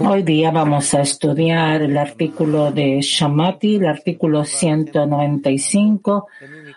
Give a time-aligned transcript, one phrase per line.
[0.00, 6.28] Hoy día vamos a estudiar el artículo de Shamati, el artículo 195.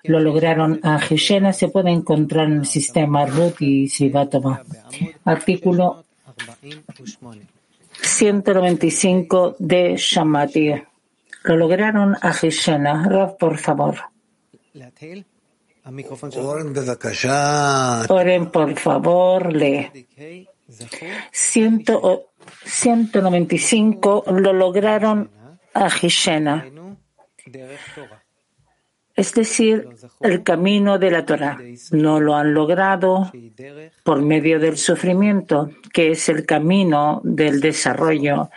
[0.04, 4.62] Lo lograron a Gishena, se puede encontrar en el sistema Ruth y Sivatova.
[5.24, 6.04] Artículo
[7.94, 10.74] 195 de Shamati.
[11.46, 13.08] Lo lograron a Gishena.
[13.08, 13.96] Rav, por favor.
[18.10, 19.90] Oren, por favor, lee.
[22.64, 25.30] 195 lo lograron
[25.74, 26.66] a Gishena,
[29.16, 29.90] es decir,
[30.22, 31.60] el camino de la Torah.
[31.92, 33.32] No lo han logrado
[34.04, 38.50] por medio del sufrimiento, que es el camino del desarrollo,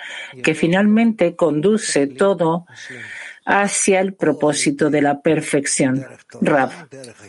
[0.43, 2.66] que finalmente conduce todo
[3.45, 6.07] hacia el propósito de la perfección,
[6.41, 6.71] Rab,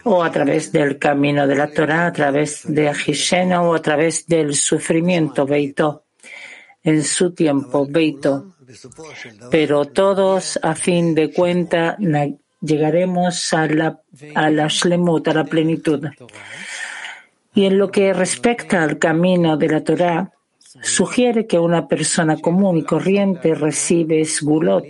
[0.05, 4.25] o a través del camino de la Torah, a través de Ajishena o a través
[4.25, 6.05] del sufrimiento, Beito,
[6.83, 8.55] en su tiempo, Beito.
[9.51, 11.97] Pero todos, a fin de cuenta,
[12.61, 13.99] llegaremos a la,
[14.33, 16.07] a la Shlemut, a la plenitud.
[17.53, 20.31] Y en lo que respecta al camino de la Torah,
[20.81, 24.85] sugiere que una persona común y corriente recibe sgulot,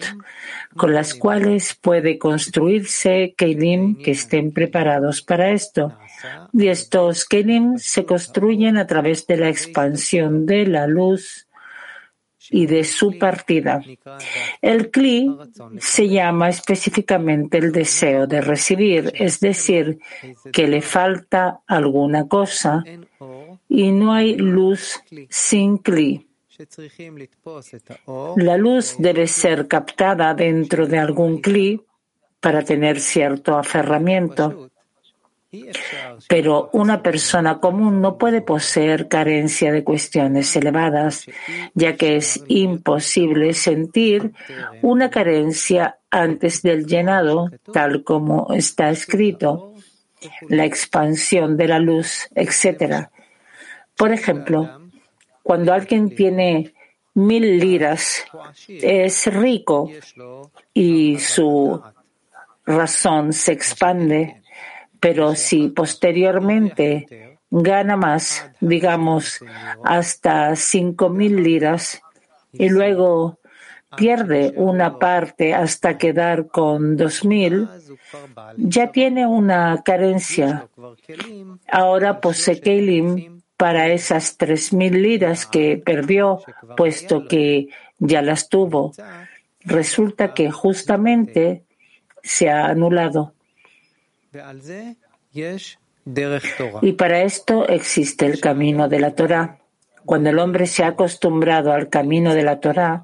[0.75, 5.93] con las cuales puede construirse kelim que estén preparados para esto.
[6.53, 11.47] Y estos kelim se construyen a través de la expansión de la luz
[12.49, 13.81] y de su partida.
[14.61, 15.35] El kli
[15.79, 19.99] se llama específicamente el deseo de recibir, es decir,
[20.51, 22.83] que le falta alguna cosa
[23.75, 26.25] y no hay luz sin kli.
[28.37, 31.81] La luz debe ser captada dentro de algún cli
[32.39, 34.69] para tener cierto aferramiento.
[36.29, 41.25] Pero una persona común no puede poseer carencia de cuestiones elevadas,
[41.73, 44.31] ya que es imposible sentir
[44.81, 49.73] una carencia antes del llenado, tal como está escrito,
[50.47, 53.09] la expansión de la luz, etc.
[53.97, 54.81] Por ejemplo,
[55.43, 56.73] cuando alguien tiene
[57.13, 58.25] mil liras,
[58.67, 59.89] es rico
[60.73, 61.81] y su
[62.65, 64.41] razón se expande,
[64.99, 69.39] pero si posteriormente gana más, digamos,
[69.83, 72.01] hasta cinco mil liras,
[72.51, 73.39] y luego
[73.95, 77.69] pierde una parte hasta quedar con dos mil,
[78.57, 80.67] ya tiene una carencia.
[81.69, 86.41] Ahora posee Kelim para esas tres mil liras que perdió,
[86.75, 88.91] puesto que ya las tuvo.
[89.61, 91.63] Resulta que justamente
[92.21, 93.33] se ha anulado.
[96.81, 99.59] Y para esto existe el camino de la Torah.
[100.05, 103.03] Cuando el hombre se ha acostumbrado al camino de la Torah,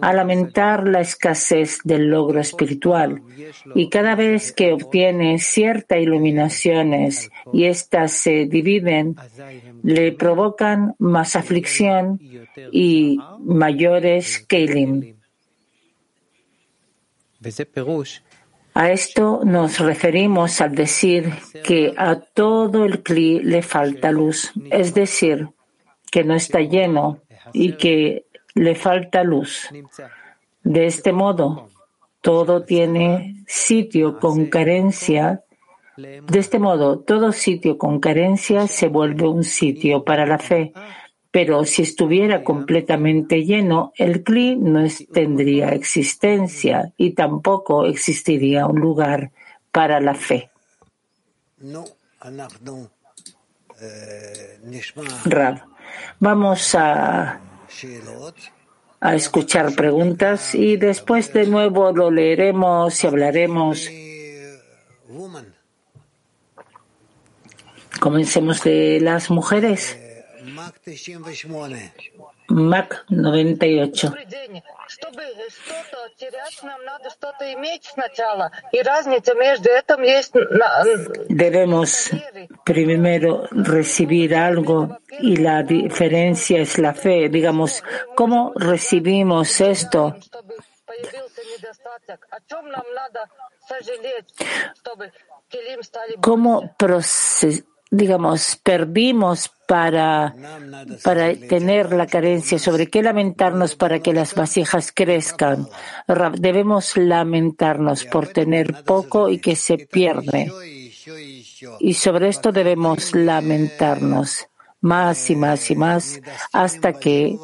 [0.00, 3.22] a lamentar la escasez del logro espiritual,
[3.74, 9.16] y cada vez que obtiene ciertas iluminaciones y éstas se dividen,
[9.82, 12.20] le provocan más aflicción
[12.72, 15.14] y mayores kelim.
[18.74, 21.32] A esto nos referimos al decir
[21.64, 25.48] que a todo el cli le falta luz, es decir,
[26.10, 27.20] que no está lleno
[27.52, 29.68] y que le falta luz.
[30.62, 31.68] De este modo,
[32.20, 35.42] todo tiene sitio con carencia.
[35.96, 40.72] De este modo, todo sitio con carencia se vuelve un sitio para la fe.
[41.30, 49.30] Pero si estuviera completamente lleno, el cli no tendría existencia y tampoco existiría un lugar
[49.70, 50.50] para la fe.
[55.24, 55.70] Rab.
[56.18, 57.40] Vamos a,
[59.00, 63.88] a escuchar preguntas y después de nuevo lo leeremos y hablaremos.
[68.00, 69.98] Comencemos de las mujeres.
[72.50, 74.12] Mac 98.
[81.28, 82.10] Debemos
[82.64, 87.28] primero recibir algo y la diferencia es la fe.
[87.28, 87.82] Digamos,
[88.14, 90.16] ¿cómo recibimos esto?
[96.20, 97.69] ¿Cómo procesamos?
[97.90, 100.34] Digamos, perdimos para,
[101.02, 105.68] para tener la carencia, sobre qué lamentarnos para que las vasijas crezcan.
[106.38, 110.52] Debemos lamentarnos por tener poco y que se pierde.
[111.80, 114.46] Y sobre esto debemos lamentarnos
[114.80, 116.20] más y más y más
[116.52, 117.36] hasta que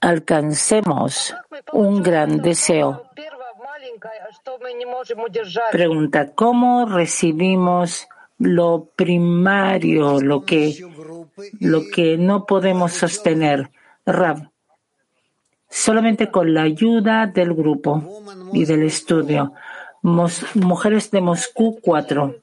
[0.00, 1.34] alcancemos
[1.72, 3.02] un gran deseo.
[5.72, 10.76] Pregunta, ¿cómo recibimos lo primario, lo que,
[11.60, 13.70] lo que no podemos sostener?
[14.06, 14.50] Rab,
[15.68, 19.52] solamente con la ayuda del grupo y del estudio.
[20.02, 22.34] mujeres de Moscú 4.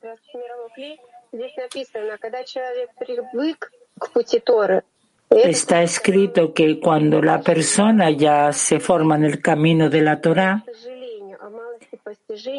[5.30, 10.64] Está escrito que cuando la persona ya se forma en el camino de la Torah,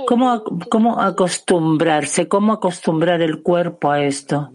[0.07, 4.51] ¿cómo, ¿cómo acostumbrarse, cómo acostumbrar el cuerpo a esto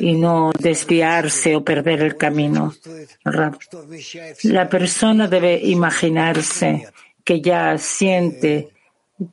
[0.00, 2.72] y no desviarse o perder el camino?
[4.44, 6.88] La persona debe imaginarse
[7.24, 8.70] que ya siente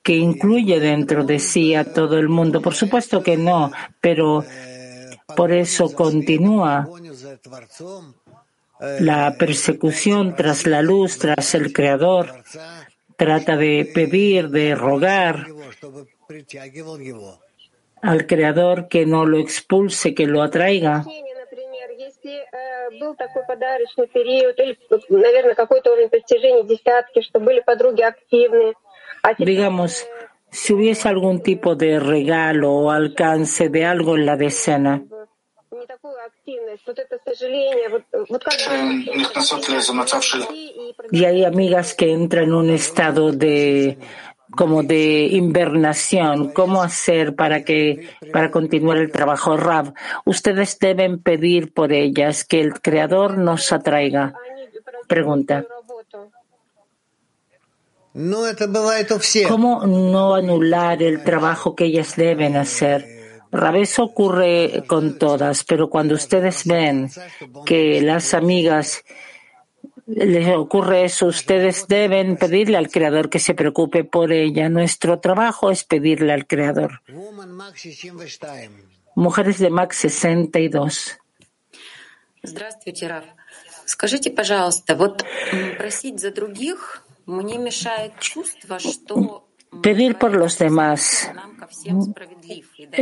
[0.04, 2.62] que incluye dentro de sí a todo el mundo.
[2.62, 4.44] Por supuesto que no, pero
[5.36, 6.88] por eso continúa
[9.00, 12.44] la persecución tras la luz, tras el Creador.
[13.19, 15.45] Trata de pedir, de rogar
[18.01, 21.04] al Creador que no lo expulse, que lo atraiga.
[29.38, 30.07] Digamos,
[30.50, 35.04] si hubiese algún tipo de regalo o alcance de algo en la decena.
[41.12, 43.98] Y hay amigas que entran en un estado de
[44.56, 49.94] como de invernación, cómo hacer para que para continuar el trabajo Rab.
[50.25, 54.33] Ustedes deben pedir por ellas que el creador nos atraiga.
[55.07, 55.65] Pregunta.
[59.48, 63.19] ¿Cómo no anular el trabajo que ellas deben hacer?
[63.52, 67.11] A veces ocurre con todas, pero cuando ustedes ven
[67.64, 69.05] que las amigas
[70.06, 74.69] les ocurre eso, ustedes deben pedirle al Creador que se preocupe por ella.
[74.69, 77.00] Nuestro trabajo es pedirle al Creador.
[79.14, 81.19] Mujeres de Max 62.
[82.43, 83.25] Здравствуйте, Раф.
[83.87, 85.25] Скажите, пожалуйста, вот
[85.78, 87.05] просить за других
[89.81, 91.31] Pedir por los demás.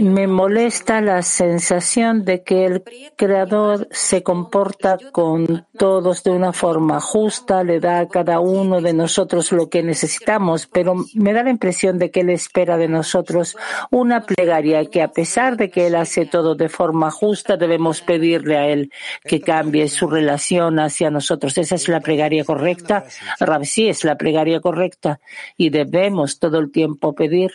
[0.01, 2.83] Me molesta la sensación de que el
[3.15, 8.93] Creador se comporta con todos de una forma justa, le da a cada uno de
[8.93, 13.55] nosotros lo que necesitamos, pero me da la impresión de que Él espera de nosotros
[13.89, 18.57] una plegaria que a pesar de que Él hace todo de forma justa, debemos pedirle
[18.57, 18.91] a Él
[19.23, 21.57] que cambie su relación hacia nosotros.
[21.57, 23.05] ¿Esa es la plegaria correcta?
[23.39, 25.19] Rab, sí, es la plegaria correcta
[25.55, 27.51] y debemos todo el tiempo pedir.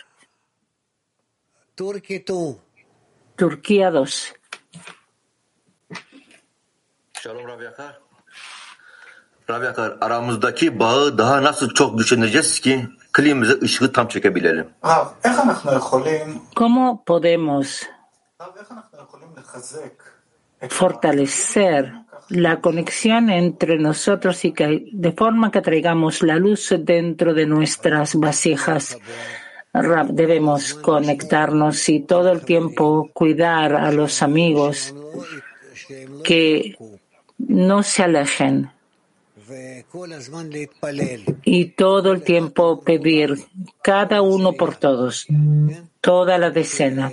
[3.35, 4.33] Turquía 2.
[7.21, 7.99] Shalom Rabbi Akar.
[9.49, 14.69] Rabbi Akar, aramızdaki bağı daha nasıl çok düşüneceğiz ki klimize ışığı tam çekebilelim?
[16.55, 17.83] ¿Cómo podemos
[20.69, 27.45] fortalecer la conexión entre nosotros y que de forma que traigamos la luz dentro de
[27.45, 28.97] nuestras vasijas?
[30.09, 34.93] debemos conectarnos y todo el tiempo cuidar a los amigos
[36.23, 36.77] que
[37.39, 38.69] no se alejen
[41.43, 43.35] y todo el tiempo pedir
[43.81, 45.27] cada uno por todos,
[46.01, 47.11] toda la decena,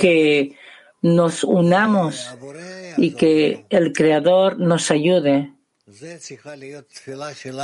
[0.00, 0.56] que
[1.02, 2.34] nos unamos
[2.96, 5.52] y que el Creador nos ayude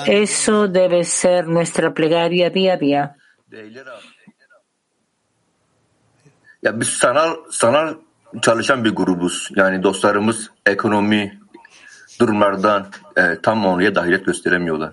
[0.07, 3.17] eso debe ser nuestra plegaria día a día.
[6.63, 7.97] Ya biz sanal sanal
[8.41, 9.51] çalışan bir grubuz.
[9.57, 11.41] Yani dostlarımız ekonomi
[12.21, 12.87] durumlardan
[13.17, 14.93] e, tam onluya dahiliyet gösteremiyorlar.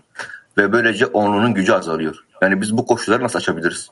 [0.57, 2.25] Ve böylece onlunun gücü azalıyor.
[2.41, 3.89] Yani biz bu koşulları nasıl açabiliriz?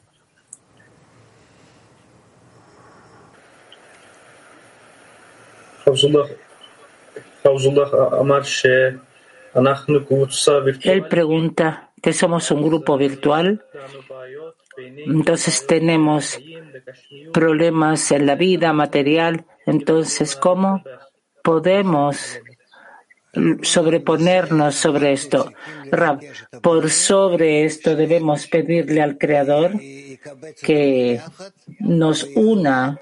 [10.84, 13.64] Él pregunta que somos un grupo virtual,
[14.78, 16.40] entonces tenemos
[17.34, 20.84] problemas en la vida material, entonces ¿cómo
[21.44, 22.40] podemos
[23.62, 25.52] sobreponernos sobre esto?
[26.62, 29.72] por sobre esto debemos pedirle al Creador
[30.62, 31.20] que
[31.80, 33.00] nos una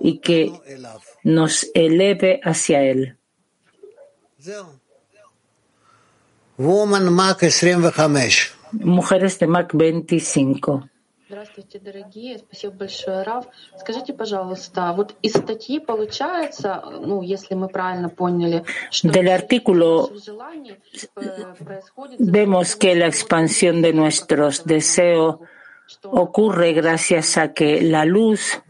[0.00, 0.52] y que
[1.25, 3.17] nos eleve hacia Él.
[8.71, 10.91] Mujeres de Mac 25.
[11.31, 12.39] Здравствуйте, дорогие.
[12.39, 13.45] Спасибо большое, Рав.
[13.79, 20.11] Скажите, пожалуйста, вот из статьи получается, ну, если мы правильно поняли, что Del artículo
[22.19, 25.37] vemos que la expansión de nuestros deseos
[26.03, 28.61] ocurre gracias a que la luz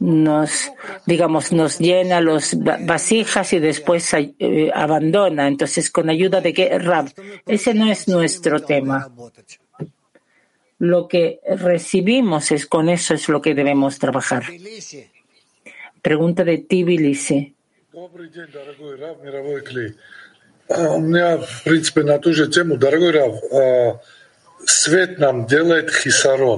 [0.00, 0.70] nos,
[1.06, 5.48] digamos, nos llena los vasijas y después eh, abandona.
[5.48, 7.12] Entonces, con ayuda de qué, Rab,
[7.46, 9.08] ese no es nuestro tema
[10.78, 14.44] lo que recibimos es con eso es lo que debemos trabajar.
[16.02, 17.54] Pregunta de Tbilisi.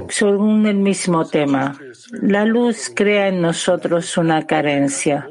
[0.08, 1.78] Según el mismo tema,
[2.22, 5.28] la luz crea en nosotros una carencia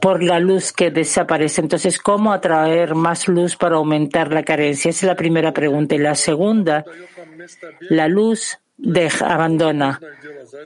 [0.00, 1.60] por la luz que desaparece.
[1.60, 4.90] Entonces, ¿cómo atraer más luz para aumentar la carencia?
[4.90, 5.94] Esa es la primera pregunta.
[5.94, 6.84] Y la segunda,
[7.90, 10.00] la luz deja, abandona.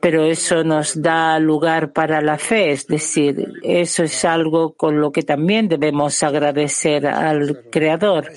[0.00, 5.10] Pero eso nos da lugar para la fe, es decir, eso es algo con lo
[5.10, 8.30] que también debemos agradecer al Creador.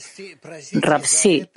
[0.73, 1.47] Rab, sí.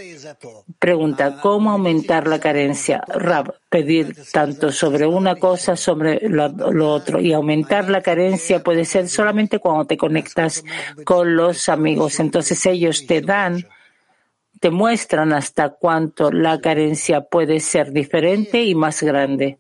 [0.79, 3.05] Pregunta, ¿cómo aumentar la carencia?
[3.07, 7.21] Rab, pedir tanto sobre una cosa, sobre lo otro.
[7.21, 10.65] Y aumentar la carencia puede ser solamente cuando te conectas
[11.05, 12.21] con los amigos.
[12.21, 13.65] Entonces ellos te dan
[14.64, 19.60] te muestran hasta cuánto la carencia puede ser diferente y más grande.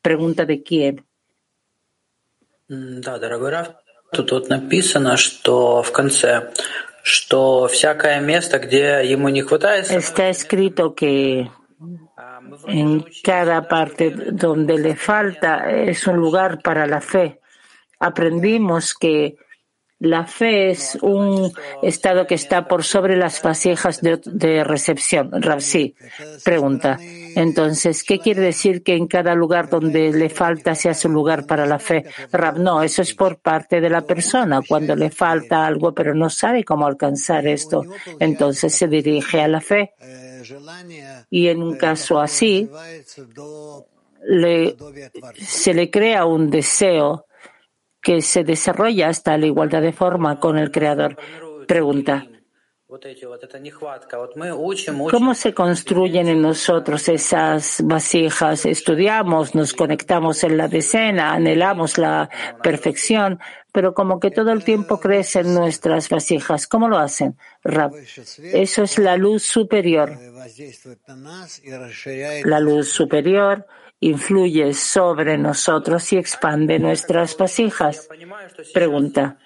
[0.00, 1.02] Pregunta de Kiev.
[2.68, 3.68] Да, дорогой Раф,
[4.12, 6.52] тут вот написано, что в конце,
[7.02, 9.90] что всякое место, где ему не хватает...
[9.90, 11.50] Está escrito que
[12.66, 17.40] en cada parte donde le falta es un lugar para la fe.
[18.00, 19.38] Aprendimos que
[20.03, 21.49] la fe es un
[21.81, 25.31] estado que está por sobre las vasijas de, recepción.
[25.59, 25.95] Sí,
[26.43, 26.99] pregunta.
[26.99, 31.65] Entonces, ¿qué quiere decir que en cada lugar donde le falta sea su lugar para
[31.65, 32.03] la fe?
[32.33, 34.61] Rab, no, eso es por parte de la persona.
[34.67, 37.83] Cuando le falta algo, pero no sabe cómo alcanzar esto,
[38.19, 39.93] entonces se dirige a la fe.
[41.29, 42.69] Y en un caso así,
[45.37, 47.25] se le crea un deseo
[48.03, 51.17] que se desarrolla hasta la igualdad de forma con el Creador.
[51.67, 52.27] Pregunta.
[55.09, 58.67] ¿Cómo se construyen en nosotros esas vasijas?
[58.67, 62.29] Estudiamos, nos conectamos en la decena, anhelamos la
[62.61, 63.39] perfección,
[63.71, 66.67] pero como que todo el tiempo crecen nuestras vasijas.
[66.67, 67.35] ¿Cómo lo hacen?
[68.53, 70.15] Eso es la luz superior.
[72.43, 73.65] La luz superior
[74.07, 78.07] influye sobre nosotros y expande nuestras vasijas.
[78.73, 79.37] Pregunta.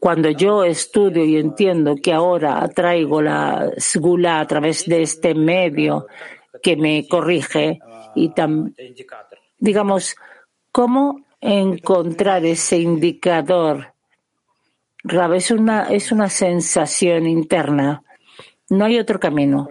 [0.00, 6.06] Cuando yo estudio y entiendo que ahora atraigo la sgula a través de este medio
[6.62, 7.80] que me corrige
[8.14, 8.74] y tam,
[9.58, 10.16] digamos,
[10.70, 13.94] ¿cómo encontrar ese indicador?
[15.04, 18.02] Rab, es una, es una sensación interna.
[18.70, 19.68] No hay otro camino.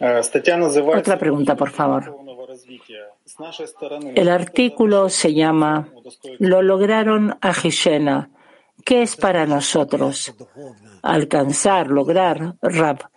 [0.00, 2.16] Otra pregunta, por favor.
[4.14, 5.88] El artículo se llama
[6.38, 8.30] Lo lograron a Gishena.
[8.84, 10.34] ¿Qué es para nosotros?
[11.02, 13.10] Alcanzar, lograr, Rab.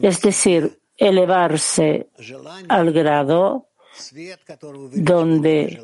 [0.00, 2.08] Es decir, elevarse
[2.68, 3.68] al grado
[4.92, 5.82] donde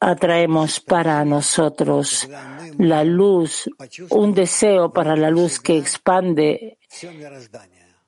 [0.00, 2.28] atraemos para nosotros
[2.78, 3.68] la luz,
[4.10, 6.78] un deseo para la luz que expande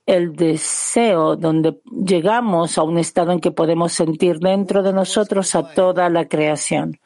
[0.09, 5.75] el deseo donde llegamos a un estado en que podemos sentir dentro de nosotros a
[5.75, 6.99] toda la creación.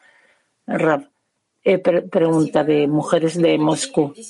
[0.68, 1.10] Rab,
[1.64, 4.12] eh, pregunta de mujeres de Moscú.
[4.14, 4.20] ¿Qué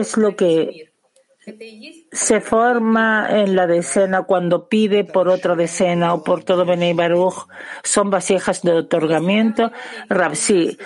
[0.00, 0.91] es lo que
[2.12, 7.48] se forma en la decena cuando pide por otra decena o por todo Benei Baruch.
[7.82, 9.72] Son vasijas de otorgamiento.
[10.08, 10.78] Rab, sí,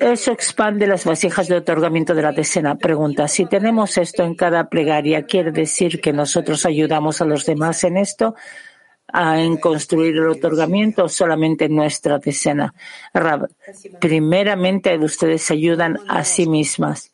[0.00, 2.74] eso expande las vasijas de otorgamiento de la decena.
[2.74, 7.84] Pregunta, si tenemos esto en cada plegaria, ¿quiere decir que nosotros ayudamos a los demás
[7.84, 8.34] en esto?
[9.12, 12.72] en construir el otorgamiento solamente en nuestra decena.
[13.12, 13.48] Rab,
[14.00, 17.12] primeramente ustedes ayudan a sí mismas.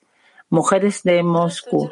[0.49, 1.91] Mujeres de Moscú.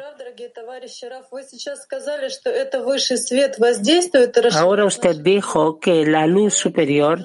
[4.53, 7.19] Ahora usted dijo que la luz superior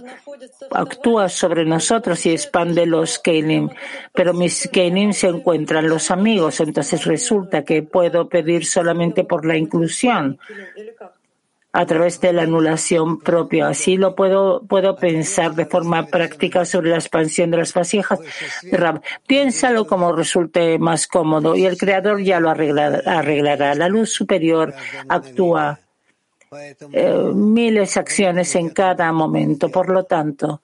[0.71, 3.71] actúa sobre nosotros y expande los Keilim,
[4.15, 9.57] pero mis Keilim se encuentran los amigos, entonces resulta que puedo pedir solamente por la
[9.57, 10.39] inclusión.
[11.73, 13.69] A través de la anulación propia.
[13.69, 18.19] Así lo puedo, puedo pensar de forma práctica sobre la expansión de las vasijas.
[19.27, 23.75] Piénsalo como resulte más cómodo y el Creador ya lo arreglará.
[23.75, 24.75] La luz superior
[25.09, 25.79] actúa
[26.93, 29.69] eh, miles acciones en cada momento.
[29.69, 30.63] Por lo tanto,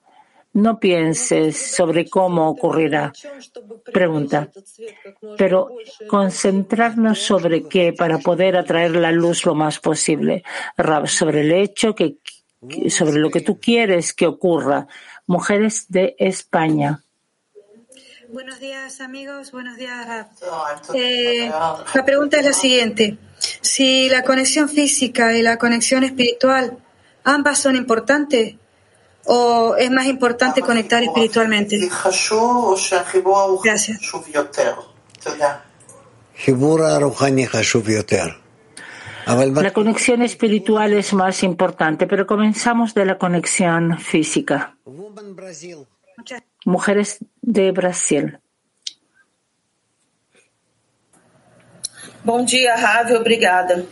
[0.57, 3.13] no pienses sobre cómo ocurrirá.
[3.93, 4.49] Pregunta.
[5.37, 5.69] Pero
[6.09, 10.45] concentrarnos sobre qué para poder atraer la luz lo más posible.
[11.05, 12.17] sobre el hecho que,
[12.89, 14.87] sobre lo que tú quieres que ocurra.
[15.27, 17.03] Mujeres de España.
[18.31, 19.53] Buenos días, amigos.
[19.53, 20.27] Buenos días,
[20.95, 23.19] eh, la pregunta es la siguiente.
[23.61, 26.79] Si la conexión física y la conexión espiritual
[27.25, 28.57] ambas son importantes,
[29.27, 31.79] o es más importante conectar espiritualmente?
[33.63, 34.01] Gracias.
[39.27, 44.77] La conexión espiritual es más importante, pero comenzamos de la conexión física.
[46.65, 48.39] Mujeres de Brasil.
[52.23, 53.83] Bom dia, Ravi, obrigada.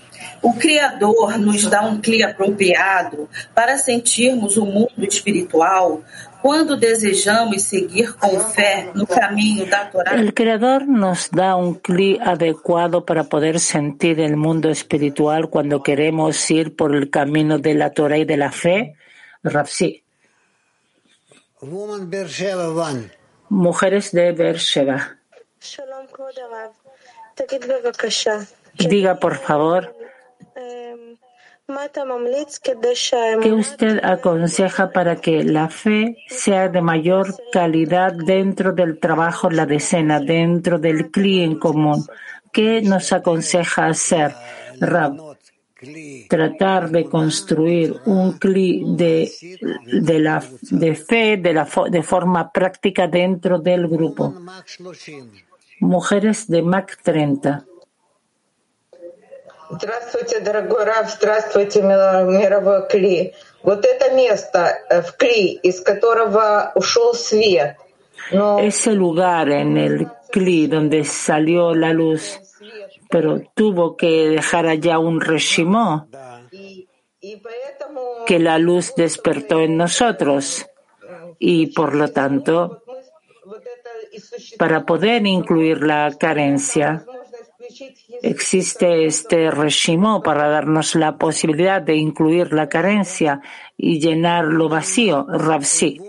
[0.42, 6.02] O Criador nos dá um CLI apropriado para sentirmos o mundo espiritual
[6.42, 10.14] quando desejamos seguir com fé no caminho da Torá.
[10.20, 16.50] O Criador nos dá um CLI adequado para poder sentir o mundo espiritual quando queremos
[16.50, 18.94] ir por el camino de la Torah y de la fe.
[19.42, 20.02] Rapsi.
[23.48, 25.16] Mujeres de Beersheba.
[28.78, 29.94] Diga, por favor,
[33.42, 39.64] ¿qué usted aconseja para que la fe sea de mayor calidad dentro del trabajo, la
[39.64, 42.04] decena, dentro del CLI en común?
[42.52, 44.34] ¿Qué nos aconseja hacer,
[44.78, 45.16] Rab?
[46.28, 49.32] Tratar de construir un CLI de,
[49.86, 54.34] de, la, de fe de, la, de forma práctica dentro del grupo.
[55.80, 57.64] Mujeres de MAC 30.
[59.69, 63.33] Здравствуйте, дорогой Рав, здравствуйте, мировой Кли.
[63.61, 67.77] Вот это место в Кли, из которого ушел свет.
[68.31, 68.59] Но...
[68.59, 72.39] Ese lugar en el Kli donde salió la luz,
[73.09, 76.07] pero tuvo que dejar allá un reshimó
[78.25, 80.65] que la luz despertó en nosotros
[81.37, 82.83] y por lo tanto
[84.57, 87.05] para poder incluir la carencia.
[88.26, 93.42] Existe este régimen para darnos la posibilidad de incluir la carencia
[93.76, 95.26] y llenar lo vacío.
[95.28, 96.00] Ravsi.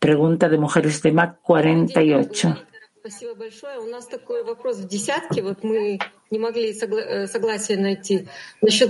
[0.00, 2.56] Pregunta de mujeres de MAC 48.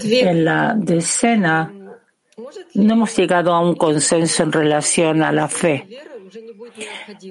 [0.01, 1.73] En la decena
[2.75, 5.87] no hemos llegado a un consenso en relación a la fe.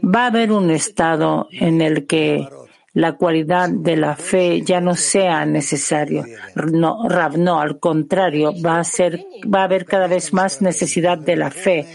[0.04, 2.48] Va a haber un estado en el que
[2.96, 6.26] la cualidad de la fe ya no sea necesario.
[6.56, 7.04] No,
[7.38, 11.52] no, al contrario, va a ser, va a haber cada vez más necesidad de la
[11.52, 11.86] fe.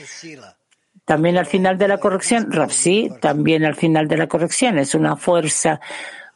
[1.07, 4.95] También al final de la corrección, Rav, sí, también al final de la corrección es
[4.95, 5.81] una fuerza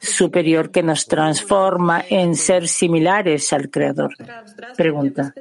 [0.04, 4.14] superior que nos transforma en ser similares al Creador.
[4.76, 5.34] Pregunta.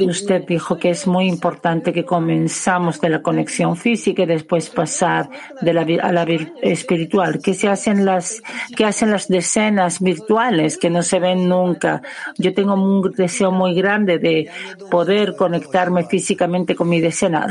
[0.00, 5.28] Usted dijo que es muy importante que comenzamos de la conexión física y después pasar
[5.60, 6.26] de la, a la
[6.62, 7.40] espiritual.
[7.42, 8.42] ¿Qué se hacen las,
[8.76, 12.02] qué hacen las decenas virtuales que no se ven nunca?
[12.38, 14.50] Yo tengo un deseo muy grande de
[14.90, 17.46] poder conectarme físicamente con mi decena.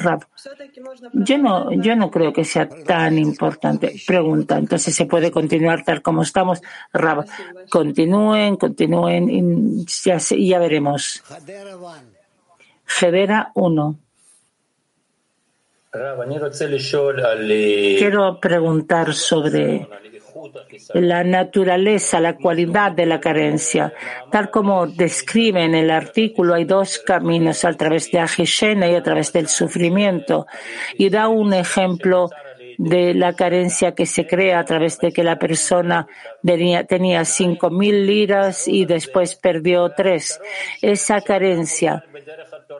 [1.13, 3.93] Yo no, yo no creo que sea tan importante.
[4.07, 6.61] Pregunta, entonces se puede continuar tal como estamos.
[6.93, 7.25] Rab,
[7.69, 11.23] continúen, continúen y ya, ya veremos.
[12.85, 13.99] Gedera 1.
[17.97, 19.87] Quiero preguntar sobre
[20.93, 23.93] la naturaleza, la cualidad de la carencia.
[24.29, 29.03] Tal como describe en el artículo, hay dos caminos a través de Ajishena y a
[29.03, 30.47] través del sufrimiento.
[30.97, 32.29] Y da un ejemplo
[32.77, 36.07] de la carencia que se crea a través de que la persona
[36.87, 40.39] tenía, cinco mil liras y después perdió tres.
[40.81, 42.03] Esa carencia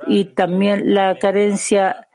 [0.07, 2.07] y también la carencia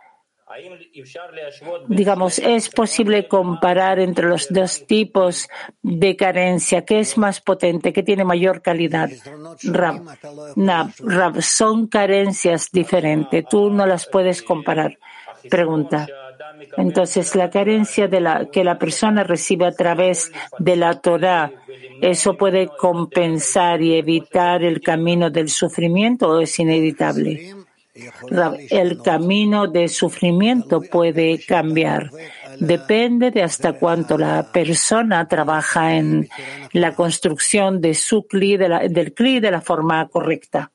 [1.86, 5.48] digamos, es posible comparar entre los dos tipos
[5.82, 6.84] de carencia.
[6.84, 7.92] ¿Qué es más potente?
[7.92, 9.10] ¿Qué tiene mayor calidad?
[9.62, 13.44] Rab, son carencias diferentes.
[13.48, 14.98] Tú no las puedes comparar.
[15.48, 16.06] Pregunta.
[16.76, 21.52] Entonces, la carencia de la, que la persona recibe a través de la Torah,
[22.00, 27.54] ¿eso puede compensar y evitar el camino del sufrimiento o es inevitable?
[28.70, 32.10] El camino de sufrimiento puede cambiar.
[32.58, 36.28] Depende de hasta cuánto la persona trabaja en
[36.72, 40.70] la construcción de su cli, del CLI de la forma correcta.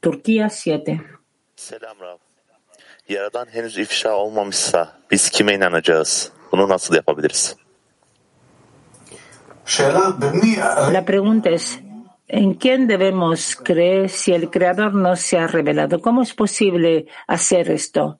[0.00, 1.02] Turquía 7.
[3.08, 6.32] Yaradan henüz ifşa olmamışsa biz kime inanacağız?
[6.52, 7.56] Bunu nasıl yapabiliriz?
[10.92, 11.80] La pregunta es,
[12.28, 16.00] ¿en quién debemos creer si el Creador no se ha revelado?
[16.00, 18.18] ¿Cómo es posible hacer esto?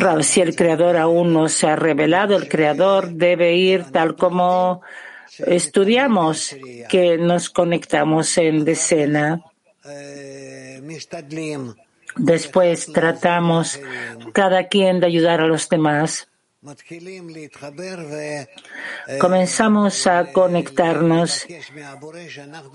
[0.00, 4.82] Rav, si el Creador aún no se ha revelado, el Creador debe ir tal como
[5.38, 6.54] estudiamos,
[6.88, 9.40] que nos conectamos en decena.
[12.16, 13.80] Después tratamos
[14.32, 16.28] cada quien de ayudar a los demás.
[19.18, 21.46] Comenzamos a conectarnos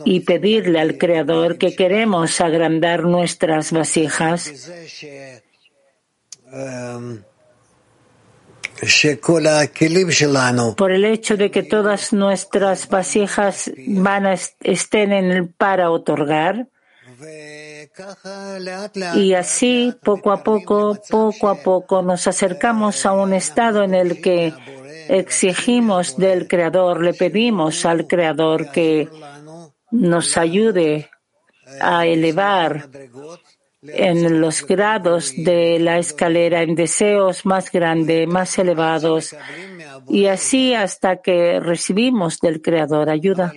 [0.04, 4.52] y pedirle al Creador que queremos agrandar nuestras vasijas
[10.76, 16.68] por el hecho de que todas nuestras vasijas van a estén en el para otorgar.
[19.16, 24.22] Y así, poco a poco, poco a poco, nos acercamos a un estado en el
[24.22, 24.54] que
[25.10, 29.08] exigimos del Creador, le pedimos al Creador que
[29.92, 31.10] nos ayude
[31.80, 32.90] a elevar
[33.82, 39.36] en los grados de la escalera en deseos más grandes, más elevados,
[40.08, 43.54] y así hasta que recibimos del Creador ayuda.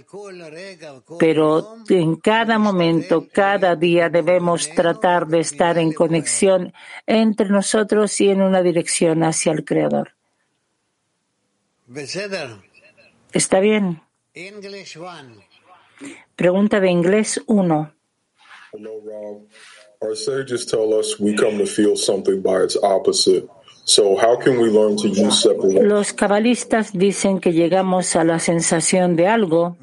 [1.18, 6.72] Pero en cada momento, cada día debemos tratar de estar en conexión
[7.06, 10.14] entre nosotros y en una dirección hacia el Creador.
[13.32, 14.00] ¿Está bien?
[16.36, 17.94] Pregunta de inglés 1.
[20.02, 23.46] Our sages tell us we come to feel something by its opposite.
[25.82, 29.76] Los cabalistas dicen que llegamos a la sensación de algo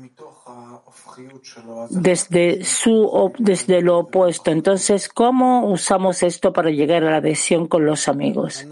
[1.90, 4.52] desde su desde lo opuesto.
[4.52, 8.66] Entonces, ¿cómo usamos esto para llegar a la adhesión con los amigos?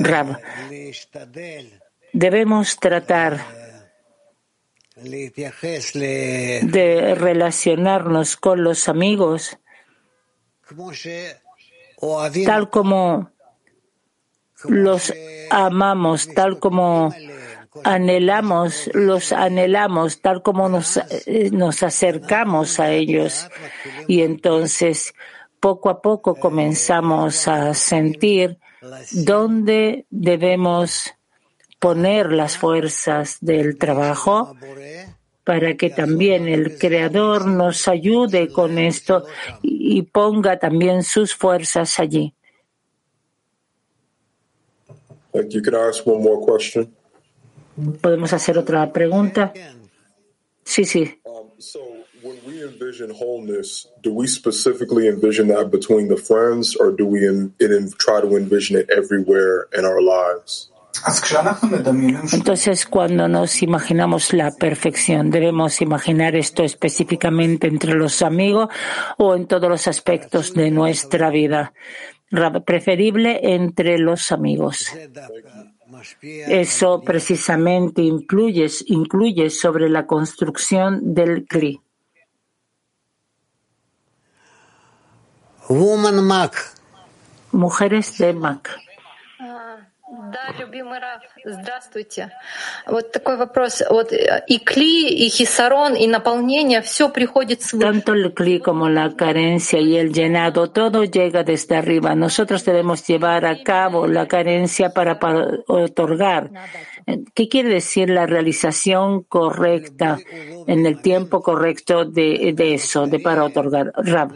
[0.00, 0.38] Rab,
[2.12, 3.40] debemos tratar
[6.62, 9.58] de relacionarnos con los amigos
[12.44, 13.30] tal como
[14.64, 15.12] los
[15.50, 17.14] amamos, tal como
[17.84, 23.48] anhelamos, los anhelamos, tal como nos, eh, nos acercamos a ellos.
[24.06, 25.14] Y entonces,
[25.60, 28.58] poco a poco comenzamos a sentir
[29.12, 31.14] dónde debemos
[31.78, 34.54] poner las fuerzas del trabajo
[35.46, 39.26] para que también el Creador nos ayude con esto
[39.62, 42.34] y ponga también sus fuerzas allí.
[48.00, 49.52] ¿Podemos hacer otra pregunta?
[50.64, 51.20] Sí, sí.
[52.22, 57.24] when we envision wholeness, do we specifically envision that between the friends, or do we
[57.24, 60.70] in, in, try to envision it everywhere in our lives?
[62.32, 68.68] Entonces, cuando nos imaginamos la perfección, ¿debemos imaginar esto específicamente entre los amigos
[69.18, 71.72] o en todos los aspectos de nuestra vida?
[72.64, 74.92] Preferible entre los amigos.
[76.22, 81.80] Eso precisamente incluye, incluye sobre la construcción del CLI.
[87.52, 88.85] Mujeres de Mac.
[90.16, 92.30] Да, любимый Раф, здравствуйте.
[92.86, 93.82] Вот такой вопрос.
[93.90, 99.14] Вот и кли, и хисарон, и наполнение, все приходит с Tanto el cli como la
[99.14, 102.14] carencia y el llenado, todo llega desde arriba.
[102.14, 106.50] Nosotros debemos llevar a cabo la carencia para, para otorgar.
[107.34, 110.18] ¿Qué quiere decir la realización correcta
[110.66, 113.92] en el tiempo correcto de, de eso, de para otorgar?
[113.94, 114.32] Rab,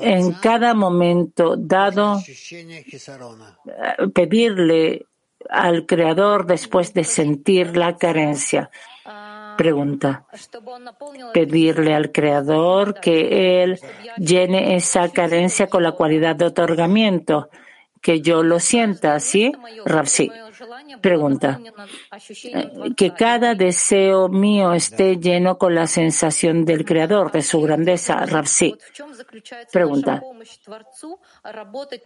[0.00, 2.20] en cada momento dado,
[4.12, 5.06] pedirle
[5.48, 8.70] al Creador después de sentir la carencia.
[9.56, 10.26] Pregunta.
[11.32, 13.78] Pedirle al Creador que Él
[14.16, 17.50] llene esa carencia con la cualidad de otorgamiento
[18.02, 19.52] que yo lo sienta, ¿sí?
[19.86, 20.30] Rab, sí.
[21.00, 21.60] Pregunta.
[22.96, 28.26] Que cada deseo mío esté lleno con la sensación del Creador, de su grandeza.
[28.26, 28.76] Rab, sí.
[29.72, 30.20] Pregunta.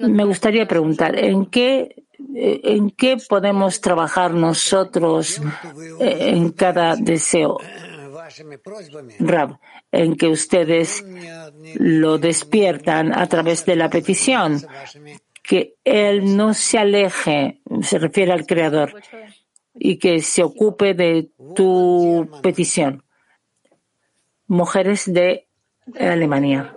[0.00, 2.04] Me gustaría preguntar, ¿en qué,
[2.34, 5.40] en qué podemos trabajar nosotros
[5.98, 7.58] eh, en cada deseo?
[9.20, 9.58] Rab,
[9.92, 11.04] en que ustedes
[11.76, 14.60] lo despiertan a través de la petición,
[15.45, 18.93] que Él no se aleje, se refiere al Creador,
[19.73, 23.03] y que se ocupe de tu petición.
[24.47, 25.47] Mujeres de
[25.99, 26.73] Alemania.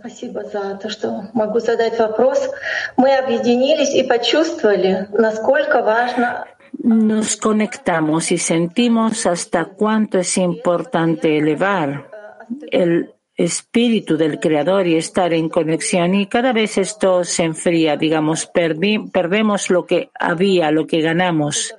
[0.00, 2.50] Спасибо за то, что могу задать вопрос.
[2.96, 6.44] Мы объединились и почувствовали, насколько важно
[6.82, 12.08] nos conectamos y sentimos hasta cuánto es importante elevar
[12.70, 16.13] el espíritu del Creador y estar en conexión.
[16.15, 21.75] Y cada vez esto se enfría, digamos, perdemos lo que había, lo que ganamos.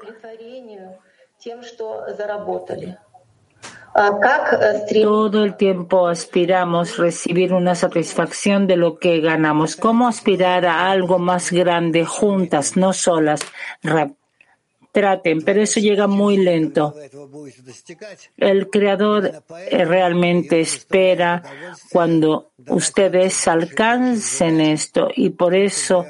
[5.02, 9.74] Todo el tiempo aspiramos recibir una satisfacción de lo que ganamos.
[9.76, 13.40] ¿Cómo aspirar a algo más grande juntas, no solas?
[14.96, 16.94] Traten, pero eso llega muy lento.
[18.38, 21.42] El Creador eh, realmente espera
[21.92, 26.06] cuando ustedes alcancen esto y por eso,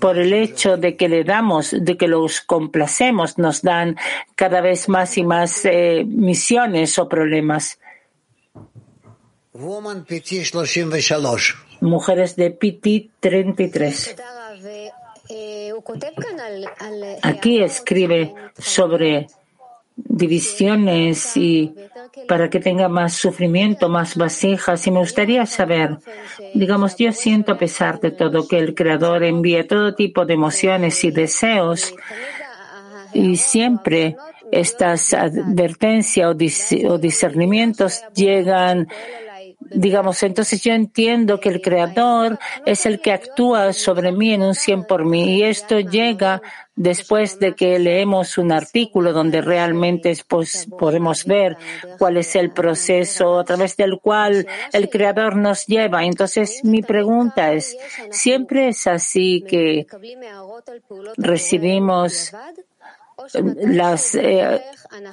[0.00, 3.96] por el hecho de que le damos, de que los complacemos, nos dan
[4.34, 7.78] cada vez más y más eh, misiones o problemas.
[11.80, 14.16] Mujeres de Piti 33.
[17.22, 19.26] Aquí escribe sobre
[19.96, 21.74] divisiones y
[22.26, 24.86] para que tenga más sufrimiento, más vasijas.
[24.86, 25.98] Y me gustaría saber,
[26.54, 31.02] digamos, yo siento a pesar de todo que el Creador envía todo tipo de emociones
[31.04, 31.94] y deseos
[33.12, 34.16] y siempre
[34.50, 36.34] estas advertencias
[36.86, 38.88] o discernimientos llegan
[39.70, 44.54] digamos, entonces yo entiendo que el Creador es el que actúa sobre mí en un
[44.54, 46.42] 100 por mí y esto llega
[46.78, 50.16] después de que leemos un artículo donde realmente
[50.78, 51.56] podemos ver
[51.98, 56.04] cuál es el proceso a través del cual el Creador nos lleva.
[56.04, 57.76] Entonces mi pregunta es,
[58.10, 59.86] ¿siempre es así que
[61.16, 62.32] recibimos
[63.34, 64.62] las, eh,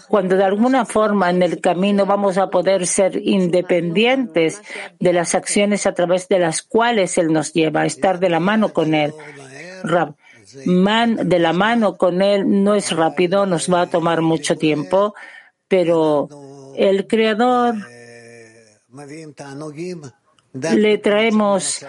[0.08, 4.62] cuando de alguna forma en el camino vamos a poder ser independientes
[5.00, 8.40] de las acciones a través de las cuales Él nos lleva, a estar de la
[8.40, 9.14] mano con Él.
[10.66, 15.16] Man, de la mano con Él no es rápido, nos va a tomar mucho tiempo,
[15.68, 16.30] pero
[16.78, 17.76] el Creador
[20.56, 21.86] le traemos,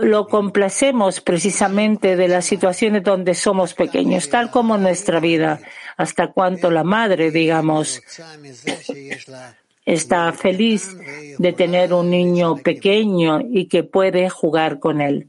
[0.00, 5.60] lo complacemos precisamente de las situaciones donde somos pequeños, tal como nuestra vida,
[5.96, 8.00] hasta cuanto la madre, digamos,
[9.84, 10.96] está feliz
[11.38, 15.28] de tener un niño pequeño y que puede jugar con él.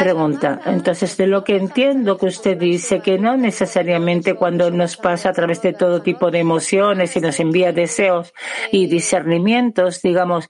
[0.00, 0.60] Pregunta.
[0.66, 5.32] Entonces, de lo que entiendo que usted dice que no necesariamente cuando nos pasa a
[5.32, 8.32] través de todo tipo de emociones y nos envía deseos
[8.72, 10.46] y discernimientos, digamos,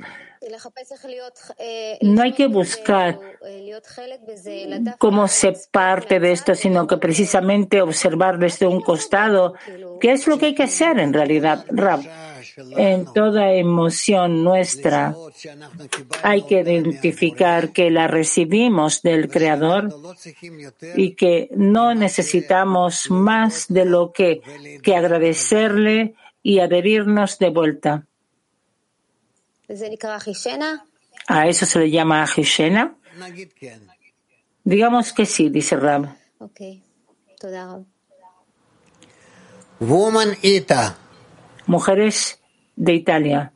[2.03, 3.19] no hay que buscar
[4.99, 9.55] cómo se parte de esto, sino que precisamente observar desde un costado
[10.01, 12.03] qué es lo que hay que hacer en realidad, Rab
[12.57, 15.15] en toda emoción nuestra
[16.23, 19.95] hay que identificar que la recibimos del Creador
[20.97, 24.41] y que no necesitamos más de lo que,
[24.83, 28.07] que agradecerle y adherirnos de vuelta.
[31.27, 32.97] ¿A eso se le llama Ahishena?
[34.63, 36.17] Digamos que sí, dice Rab.
[39.81, 40.97] Woman Ita.
[41.67, 42.39] Mujeres
[42.77, 43.53] de Italia.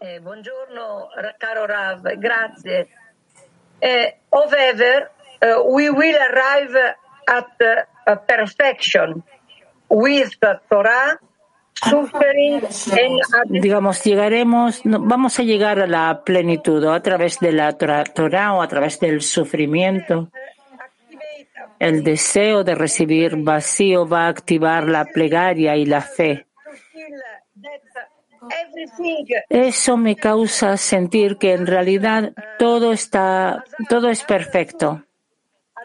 [0.00, 2.88] Eh, buongiorno, caro Rav, grazie.
[3.80, 6.94] Eh, however, uh, we will arrive
[7.26, 9.22] at uh, perfection
[9.88, 11.18] with the Torah,
[11.74, 12.62] suffering
[12.92, 18.62] and digamos, llegaremos, vamos a llegar a la plenitud a través de la Torah o
[18.62, 20.30] a través del sufrimiento.
[21.78, 26.46] El deseo de recibir vacío va a activar la plegaria y la fe.
[29.48, 35.04] Eso me causa sentir que en realidad todo está, todo es perfecto.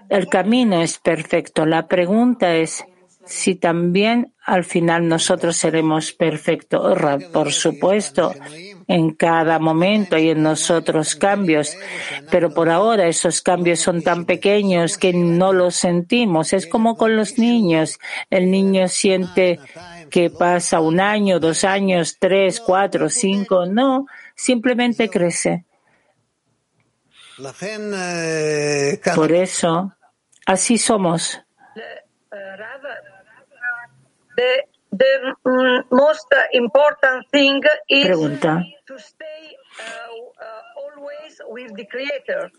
[0.09, 1.65] El camino es perfecto.
[1.65, 2.83] La pregunta es
[3.25, 6.97] si también al final nosotros seremos perfectos.
[7.31, 8.33] Por supuesto,
[8.87, 11.77] En cada momento hay en nosotros cambios,
[12.31, 16.53] pero por ahora esos cambios son tan pequeños que no los sentimos.
[16.53, 17.99] Es como con los niños.
[18.31, 19.59] El niño siente
[20.09, 23.65] que pasa un año, dos años, tres, cuatro, cinco.
[23.65, 25.65] No, simplemente crece.
[29.15, 29.93] Por eso,
[30.45, 31.39] así somos.
[34.91, 38.63] The mm, most important thing is Pregunta.
[38.87, 42.51] to stay uh, always with the Creator.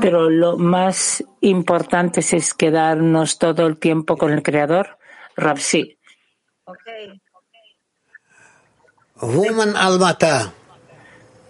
[0.00, 4.98] Pero lo más importante es quedarnos todo el tiempo con el Creador.
[5.36, 5.98] Rapsi.
[9.20, 10.52] Woman Almata.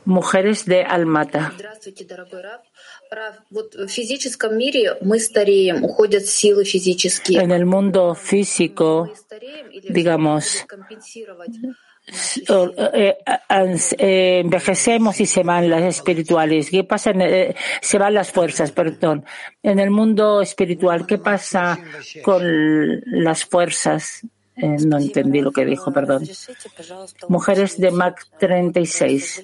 [0.04, 1.52] Mujeres de Almata.
[7.28, 9.12] En el mundo físico,
[9.88, 10.66] digamos,
[12.06, 13.16] eh,
[13.98, 16.68] eh, envejecemos y se van las espirituales.
[16.70, 17.12] ¿Qué pasa?
[17.12, 19.24] Eh, se van las fuerzas, perdón.
[19.62, 21.78] En el mundo espiritual, ¿qué pasa
[22.22, 22.42] con
[23.06, 24.26] las fuerzas?
[24.56, 26.24] Eh, no entendí lo que dijo, perdón.
[27.28, 29.42] Mujeres de Mac 36.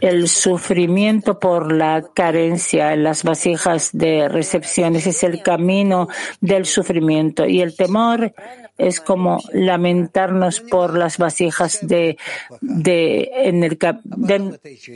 [0.00, 6.08] El sufrimiento por la carencia en las vasijas de recepciones es el camino
[6.40, 8.34] del sufrimiento y el temor
[8.76, 12.18] es como lamentarnos por las vasijas de,
[12.60, 13.78] de, en el,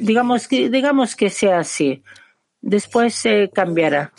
[0.01, 2.03] digamos que digamos que sea así.
[2.61, 4.12] Después se cambiará.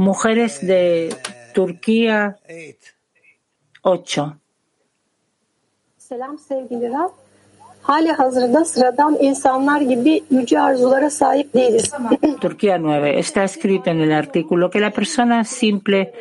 [0.00, 1.10] Mujeres de
[1.52, 2.38] Turquía
[3.82, 4.22] 8.
[5.98, 7.10] Selam sevgili Rab.
[7.82, 11.90] Hali hazırda sıradan insanlar gibi yüce arzulara sahip değiliz.
[12.40, 13.18] Turquía 9.
[13.18, 16.14] Está escrito en el artículo que la persona simple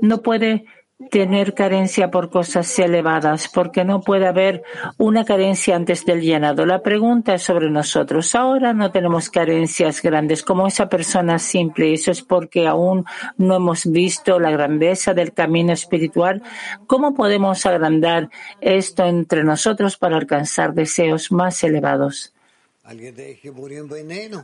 [0.00, 0.64] no puede
[1.10, 4.62] tener carencia por cosas elevadas, porque no puede haber
[4.96, 6.64] una carencia antes del llenado.
[6.64, 8.34] La pregunta es sobre nosotros.
[8.34, 13.04] Ahora no tenemos carencias grandes como esa persona simple, eso es porque aún
[13.36, 16.42] no hemos visto la grandeza del camino espiritual.
[16.86, 18.30] ¿Cómo podemos agrandar
[18.60, 22.32] esto entre nosotros para alcanzar deseos más elevados?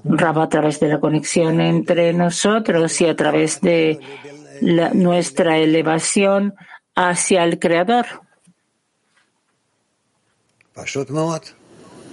[0.04, 4.00] Raba a través de la conexión entre nosotros y a través de
[4.60, 6.54] la, nuestra elevación
[6.94, 8.06] hacia el Creador.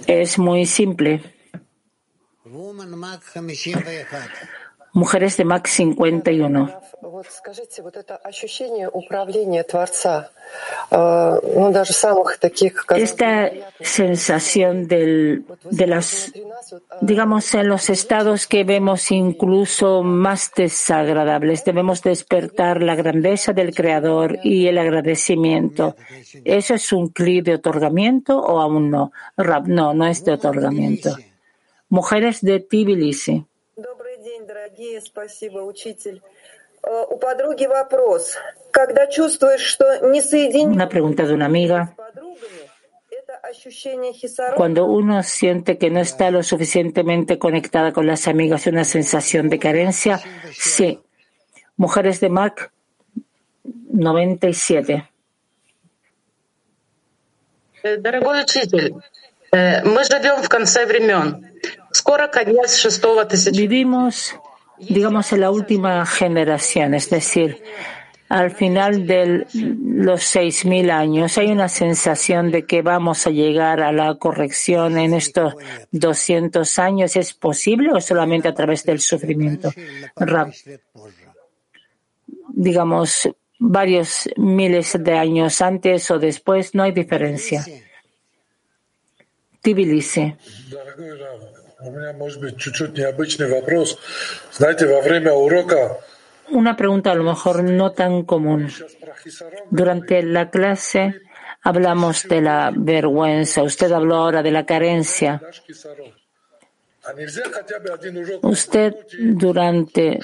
[0.06, 1.22] Es muy simple
[4.92, 6.80] mujeres de MAC 51.
[12.96, 13.50] Esta
[13.80, 16.32] sensación del, de las,
[17.00, 24.38] digamos, en los estados que vemos incluso más desagradables, debemos despertar la grandeza del Creador
[24.42, 25.96] y el agradecimiento.
[26.44, 29.12] ¿Eso es un clic de otorgamiento o aún no?
[29.66, 31.16] No, no es de otorgamiento.
[31.88, 33.44] Mujeres de Tbilisi.
[39.57, 41.95] что не соединен Una pregunta de una amiga.
[43.09, 48.67] это ощущение хисарона, Cuando uno siente que no está lo suficientemente conectada con las amigas,
[48.67, 50.21] una sensación de carencia,
[50.53, 50.99] sí.
[51.77, 52.71] Mujeres de Mac
[53.63, 55.09] 97.
[57.83, 58.95] Э, Дорогой учитель,
[59.51, 61.45] э, мы живем в конце времен.
[61.91, 64.38] Скоро конец шестого тысячелетия.
[64.88, 67.62] Digamos, en la última generación, es decir,
[68.30, 73.82] al final de los seis mil años hay una sensación de que vamos a llegar
[73.82, 75.54] a la corrección en estos
[75.90, 77.16] 200 años.
[77.16, 79.72] ¿Es posible o solamente a través del sufrimiento?
[82.48, 87.64] Digamos, varios miles de años antes o después, no hay diferencia.
[89.60, 90.34] Tbilisi.
[96.50, 98.68] Una pregunta a lo mejor no tan común.
[99.70, 101.22] Durante la clase
[101.62, 103.62] hablamos de la vergüenza.
[103.62, 105.40] Usted habló ahora de la carencia.
[108.42, 110.18] Usted durante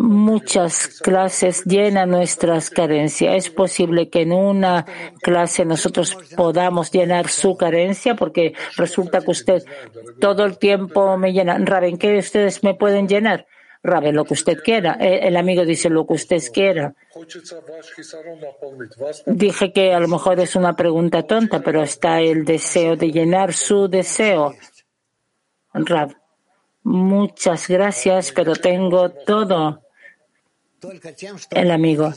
[0.00, 3.34] muchas clases llena nuestras carencias.
[3.36, 4.84] ¿Es posible que en una
[5.22, 8.16] clase nosotros podamos llenar su carencia?
[8.16, 9.62] Porque resulta que usted
[10.20, 11.56] todo el tiempo me llena.
[11.58, 13.46] Raben, ¿qué ustedes me pueden llenar?
[13.82, 14.96] Raben, lo que usted quiera.
[15.00, 16.94] Eh, el amigo dice lo que usted quiera.
[19.26, 23.52] Dije que a lo mejor es una pregunta tonta, pero está el deseo de llenar
[23.52, 24.54] su deseo.
[25.72, 26.16] Rab,
[26.82, 29.82] muchas gracias, pero tengo todo.
[31.50, 32.12] El amigo,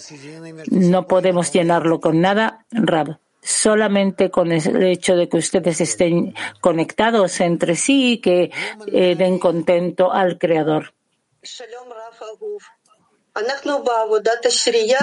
[0.70, 3.20] no podemos llenarlo con nada, Rab.
[3.41, 8.52] Solamente con el hecho de que ustedes estén conectados entre sí y que
[8.86, 10.93] eh, den contento al Creador.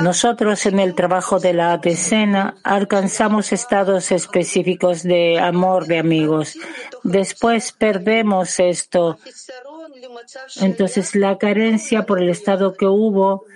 [0.02, 6.58] Nosotros en el trabajo de la decena alcanzamos estados específicos de amor de amigos.
[7.04, 9.18] Después perdemos esto.
[10.60, 13.46] Entonces la carencia por el estado que hubo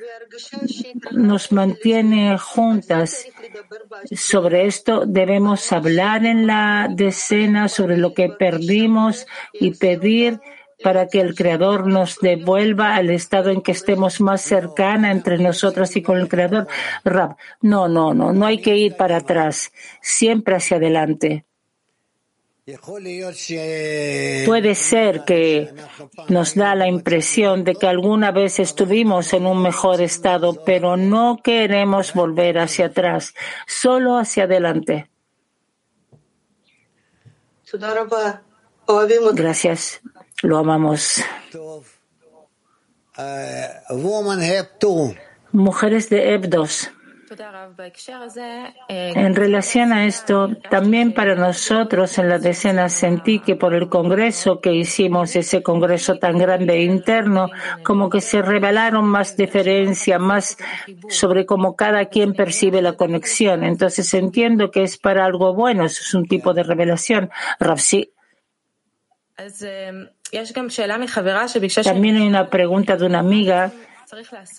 [1.10, 3.26] nos mantiene juntas.
[4.16, 10.40] Sobre esto debemos hablar en la decena sobre lo que perdimos y pedir
[10.82, 15.96] para que el Creador nos devuelva al estado en que estemos más cercana entre nosotros
[15.96, 16.66] y con el Creador.
[17.04, 21.44] Rab, no, no, no, no hay que ir para atrás, siempre hacia adelante.
[24.46, 25.74] Puede ser que
[26.28, 31.40] nos da la impresión de que alguna vez estuvimos en un mejor estado, pero no
[31.42, 33.34] queremos volver hacia atrás,
[33.66, 35.10] solo hacia adelante.
[39.34, 40.00] Gracias.
[40.42, 41.22] Lo amamos.
[45.52, 46.90] Mujeres de Ebdos.
[48.88, 54.60] En relación a esto, también para nosotros en la decena sentí que por el congreso
[54.60, 57.48] que hicimos, ese congreso tan grande e interno,
[57.82, 60.58] como que se revelaron más diferencias, más
[61.08, 63.64] sobre cómo cada quien percibe la conexión.
[63.64, 67.30] Entonces entiendo que es para algo bueno, eso es un tipo de revelación.
[67.58, 68.12] Rafsi.
[71.92, 73.72] También hay una pregunta de una amiga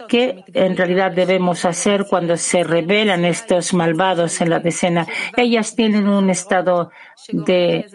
[0.07, 5.05] ¿Qué en realidad debemos hacer cuando se revelan estos malvados en la decena?
[5.37, 6.91] Ellas tienen un estado
[7.31, 7.85] de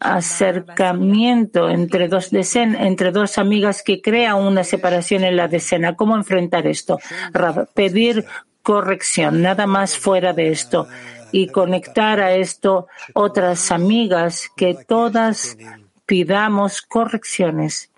[0.00, 5.94] acercamiento entre dos, entre dos amigas que crea una separación en la decena.
[5.94, 6.98] ¿Cómo enfrentar esto?
[7.74, 8.24] Pedir
[8.62, 10.88] corrección, nada más fuera de esto.
[11.30, 15.56] Y conectar a esto otras amigas que todas
[16.06, 17.90] pidamos correcciones.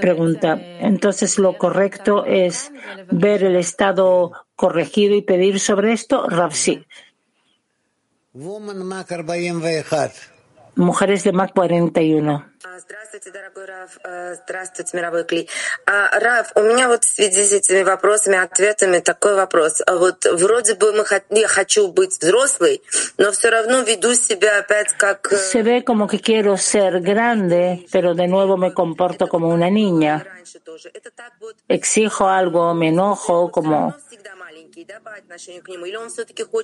[0.00, 0.58] Pregunta.
[0.60, 2.70] Entonces, lo correcto es
[3.10, 6.28] ver el estado corregido y pedir sobre esto.
[6.28, 6.86] Ravsi
[10.75, 12.51] Mujeres de MAC 41.
[12.77, 13.97] Здравствуйте, дорогой Раф.
[14.43, 15.47] Здравствуйте, мировой Кли.
[15.85, 19.81] Раф, у меня вот в связи с этими вопросами, ответами такой вопрос.
[19.87, 22.81] Вот вроде бы мы, я хочу быть взрослой,
[23.17, 25.31] но все равно веду себя опять как...
[25.31, 30.25] Se ve como que quiero ser grande, pero de nuevo me comporto como una niña.
[31.67, 33.93] Exijo algo, me enojo, como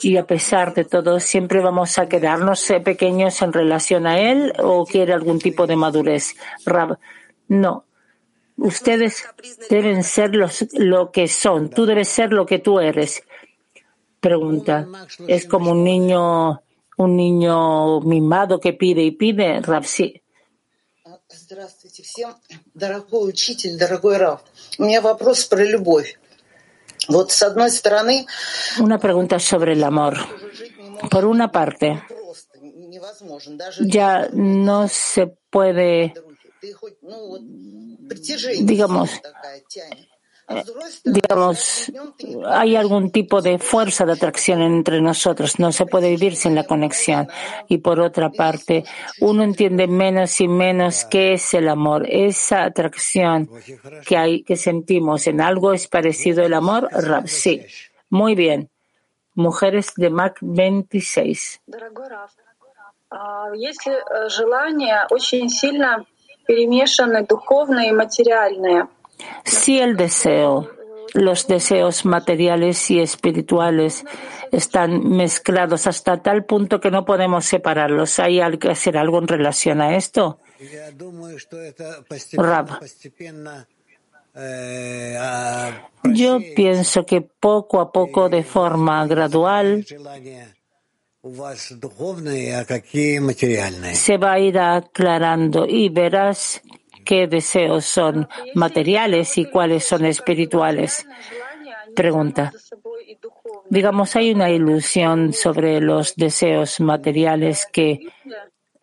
[0.01, 4.53] y a pesar de todo, ¿siempre vamos a quedarnos eh, pequeños en relación a él
[4.59, 6.35] o quiere algún tipo de madurez?
[7.47, 7.83] no.
[8.57, 9.23] Ustedes
[9.69, 11.69] deben ser los, lo que son.
[11.69, 13.23] Tú debes ser lo que tú eres.
[14.19, 14.87] Pregunta.
[15.27, 16.63] ¿Es como un niño,
[16.97, 19.61] un niño mimado que pide y pide?
[19.61, 20.21] Rab, sí.
[21.29, 22.35] Здравствуйте всем.
[22.73, 24.41] Дорогой учитель, дорогой Раф,
[24.77, 26.17] у меня вопрос про любовь.
[28.80, 30.16] Una pregunta sobre el amor.
[31.10, 32.02] Por una parte,
[33.80, 36.14] ya no se puede,
[38.60, 39.10] digamos,
[41.03, 41.91] digamos,
[42.45, 45.59] hay algún tipo de fuerza de atracción entre nosotros.
[45.59, 47.27] No se puede vivir sin la conexión.
[47.67, 48.85] Y por otra parte,
[49.19, 52.05] uno entiende menos y menos qué es el amor.
[52.07, 53.49] Esa atracción
[54.05, 56.89] que hay, que sentimos en algo es parecido al amor.
[57.25, 57.65] Sí.
[58.09, 58.69] Muy bien.
[59.35, 61.61] Mujeres de Mac 26.
[63.55, 63.95] Если
[64.27, 66.05] желания очень сильно
[66.45, 68.89] перемешаны духовное и материальное,
[69.44, 70.70] si el deseo,
[71.14, 74.04] los deseos materiales y espirituales
[74.50, 79.80] están mezclados hasta tal punto que no podemos separarlos, ¿hay que hacer algo en relación
[79.80, 80.38] a esto?
[82.34, 82.80] Rab.
[86.04, 89.84] Yo pienso que poco a poco, de forma gradual,
[93.92, 96.62] se va a ir aclarando y verás
[97.04, 101.06] qué deseos son materiales y cuáles son espirituales.
[101.94, 102.52] Pregunta.
[103.68, 108.00] Digamos, hay una ilusión sobre los deseos materiales que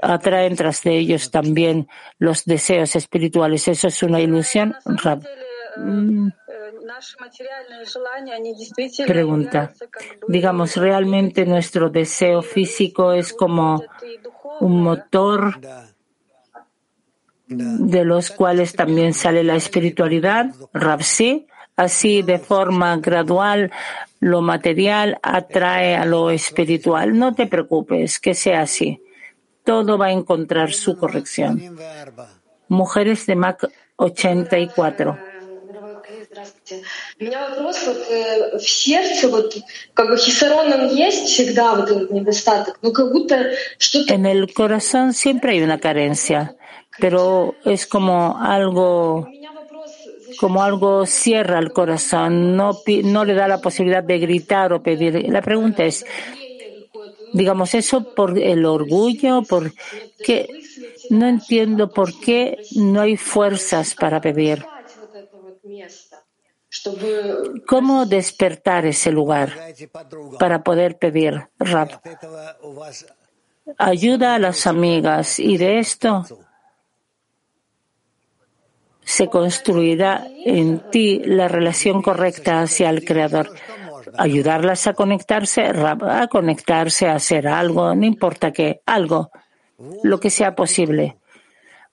[0.02, 3.68] atraen tras de ellos también los deseos espirituales.
[3.68, 4.76] ¿Eso es una ilusión?
[5.78, 6.30] Mm.
[9.06, 9.74] Pregunta.
[10.28, 13.84] Digamos, realmente nuestro deseo físico es como
[14.60, 15.60] un motor
[17.49, 20.55] de los cuales también sale la espiritualidad.
[20.73, 23.73] Ravsi, Así, de forma gradual,
[24.21, 27.19] lo material atrae a lo espiritual.
[27.19, 29.03] No te preocupes, que sea así.
[29.65, 31.77] Todo va a encontrar su corrección.
[32.69, 35.19] Mujeres de Mac 84.
[36.31, 36.83] Здравствуйте.
[37.21, 39.55] У меня вопрос вот э, в сердце, вот
[39.95, 44.13] как бы хисароном есть всегда вот этот недостаток, но как будто что-то...
[44.13, 46.57] En el corazón siempre hay una carencia,
[47.00, 49.28] pero es como algo
[50.40, 52.72] como algo cierra el corazón, no,
[53.04, 55.30] no le da la posibilidad de gritar o pedir.
[55.30, 56.06] La pregunta es,
[57.34, 59.74] digamos, eso por el orgullo, por
[60.24, 60.48] qué,
[61.10, 64.66] no entiendo por qué no hay fuerzas para pedir.
[67.68, 69.54] ¿Cómo despertar ese lugar
[70.40, 72.06] para poder pedir rap?
[73.78, 76.26] Ayuda a las amigas y de esto
[79.10, 83.50] se construirá en ti la relación correcta hacia el Creador.
[84.16, 89.32] Ayudarlas a conectarse, a conectarse, a hacer algo, no importa qué, algo,
[90.04, 91.18] lo que sea posible.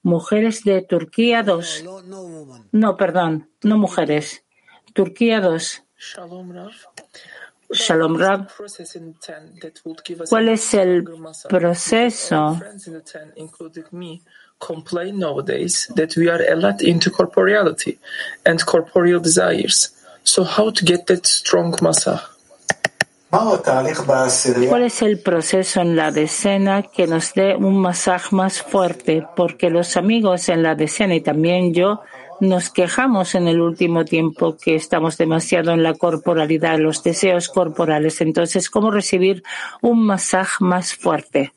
[0.03, 1.85] Mujeres de Turquía 2.
[2.71, 4.45] No, perdón, no mujeres.
[4.93, 5.85] Turquía 2.
[7.71, 8.47] Shalom Rab.
[10.29, 11.03] ¿Cuál es el
[11.49, 12.59] proceso?
[14.59, 17.97] Complain nowadays that we are a lot into corporeality
[18.45, 19.91] and corporeal desires.
[20.23, 22.21] So how to get that strong masah?
[23.29, 29.27] ¿Cuál es el proceso en la decena que nos dé un masaje más fuerte?
[29.35, 31.99] Porque los amigos en la decena y también yo
[32.39, 38.21] nos quejamos en el último tiempo que estamos demasiado en la corporalidad, los deseos corporales.
[38.21, 39.43] Entonces, ¿cómo recibir
[39.81, 41.51] un masaje más fuerte?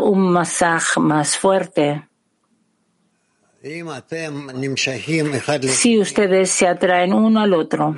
[0.00, 2.08] Un masaje más fuerte.
[5.62, 7.96] Si ustedes se atraen uno al otro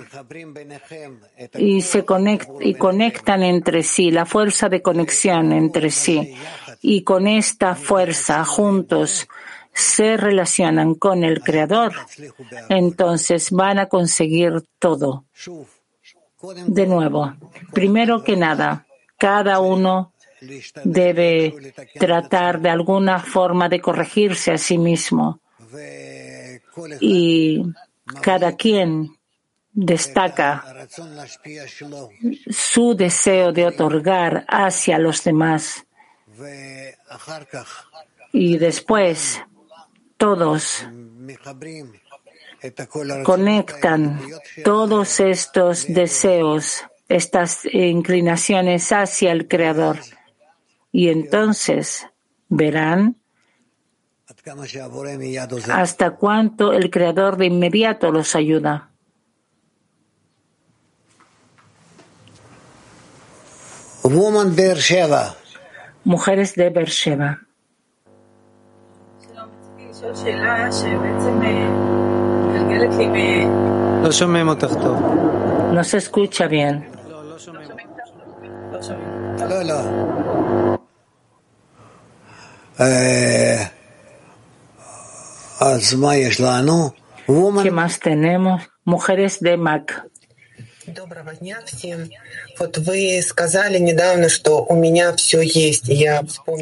[1.59, 2.05] y se
[2.61, 6.37] y conectan entre sí, la fuerza de conexión entre sí,
[6.83, 9.27] y con esta fuerza juntos
[9.73, 11.93] se relacionan con el Creador,
[12.69, 15.25] entonces van a conseguir todo.
[16.67, 17.35] De nuevo,
[17.73, 18.86] primero que nada,
[19.17, 20.13] cada uno
[20.85, 25.41] debe tratar de alguna forma de corregirse a sí mismo.
[27.01, 27.63] Y
[28.21, 29.17] cada quien
[29.73, 30.65] destaca
[32.51, 35.87] su deseo de otorgar hacia los demás.
[38.33, 39.43] Y después
[40.17, 40.87] todos
[43.25, 44.21] conectan
[44.65, 49.99] todos estos deseos, estas inclinaciones hacia el Creador.
[50.93, 52.07] Y entonces
[52.49, 53.17] verán
[55.71, 58.91] hasta cuánto el Creador de inmediato los ayuda.
[66.05, 67.41] Mujeres de Beersheba.
[75.73, 76.96] No se escucha bien.
[87.63, 88.63] ¿Qué más tenemos?
[88.85, 90.07] Mujeres de Mac.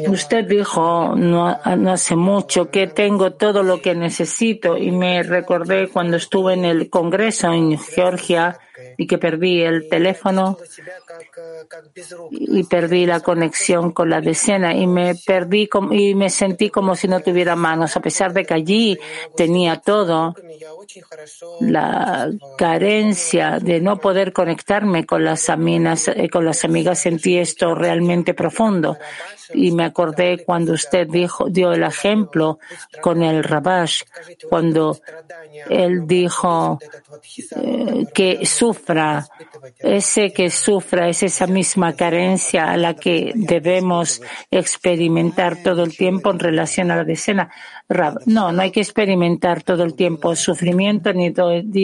[0.07, 5.89] Usted dijo no, no, hace mucho que tengo todo lo que necesito y me recordé
[5.89, 8.57] cuando estuve en el Congreso en Georgia
[8.97, 10.57] y que perdí el teléfono
[12.31, 17.07] y perdí la conexión con la decena y me perdí y me sentí como si
[17.07, 18.97] no tuviera manos a pesar de que allí
[19.35, 20.35] tenía todo
[21.61, 27.75] la carencia de no poder conectarme con las amigas eh, con las amigas sentí esto
[27.75, 28.97] realmente profundo.
[29.53, 32.59] Y me acordé cuando usted dijo dio el ejemplo
[33.01, 34.03] con el Rabash
[34.49, 34.99] cuando
[35.69, 36.79] él dijo
[37.61, 39.25] eh, que sufra
[39.79, 46.31] ese que sufra es esa misma carencia a la que debemos experimentar todo el tiempo
[46.31, 47.51] en relación a la decena.
[48.25, 51.33] No, no hay que experimentar todo el tiempo sufrimiento ni,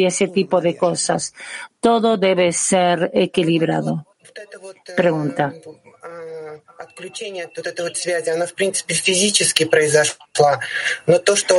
[0.06, 1.34] ese tipo de cosas.
[1.80, 4.06] Todo debe ser equilibrado.
[4.96, 5.54] Pregunta.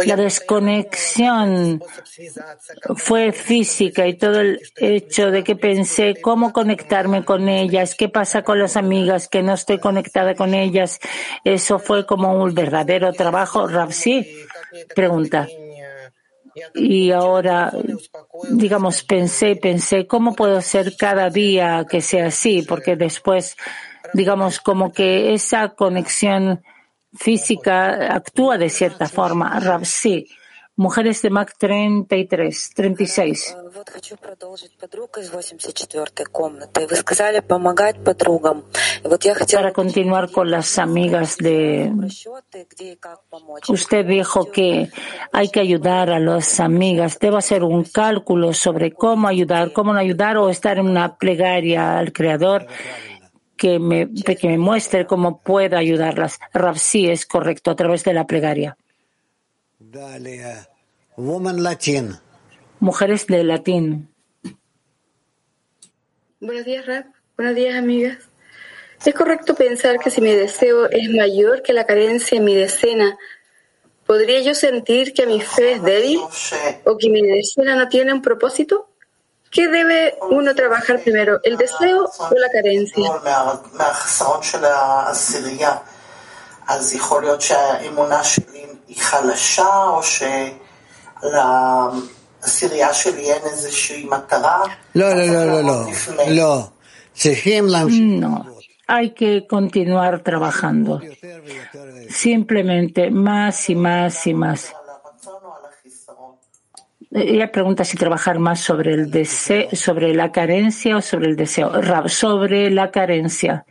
[0.07, 1.83] La desconexión
[2.97, 8.43] fue física y todo el hecho de que pensé cómo conectarme con ellas, qué pasa
[8.43, 10.99] con las amigas, que no estoy conectada con ellas,
[11.45, 13.67] eso fue como un verdadero trabajo.
[13.67, 14.47] Rav, sí,
[14.95, 15.49] Pregunta.
[16.75, 17.73] Y ahora,
[18.51, 22.63] digamos, pensé, pensé, ¿cómo puedo hacer cada día que sea así?
[22.63, 23.57] Porque después,
[24.13, 26.63] digamos, como que esa conexión
[27.15, 29.59] física actúa de cierta forma.
[29.61, 30.29] Rav, sí.
[30.75, 33.57] Mujeres de Mac 33, 36.
[39.53, 41.93] Para continuar con las amigas de...
[43.69, 44.91] Usted dijo que
[45.31, 47.19] hay que ayudar a las amigas.
[47.19, 51.99] Debo hacer un cálculo sobre cómo ayudar, cómo no ayudar o estar en una plegaria
[51.99, 52.67] al Creador
[53.57, 56.39] que me, que me muestre cómo puedo ayudarlas.
[56.53, 58.77] Rav, sí, es correcto, a través de la plegaria.
[62.81, 64.09] Mujeres de latín.
[66.41, 67.07] Buenos días, Rap.
[67.37, 68.19] Buenos días, amigas.
[69.05, 73.19] ¿Es correcto pensar que si mi deseo es mayor que la carencia en mi decena,
[74.07, 76.21] ¿podría yo sentir que mi fe es débil
[76.85, 78.92] o que mi decena no tiene un propósito?
[79.53, 83.07] ¿Qué debe uno trabajar primero, el deseo o la carencia?
[98.21, 98.47] No,
[98.87, 101.01] hay que continuar trabajando.
[102.09, 104.73] Simplemente más y más y más.
[107.15, 111.71] Ella pregunta si trabajar más sobre el deseo, sobre la carencia o sobre el deseo.
[112.09, 113.67] sobre la carencia.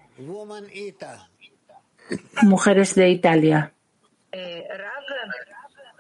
[2.43, 3.73] Mujeres de Italia.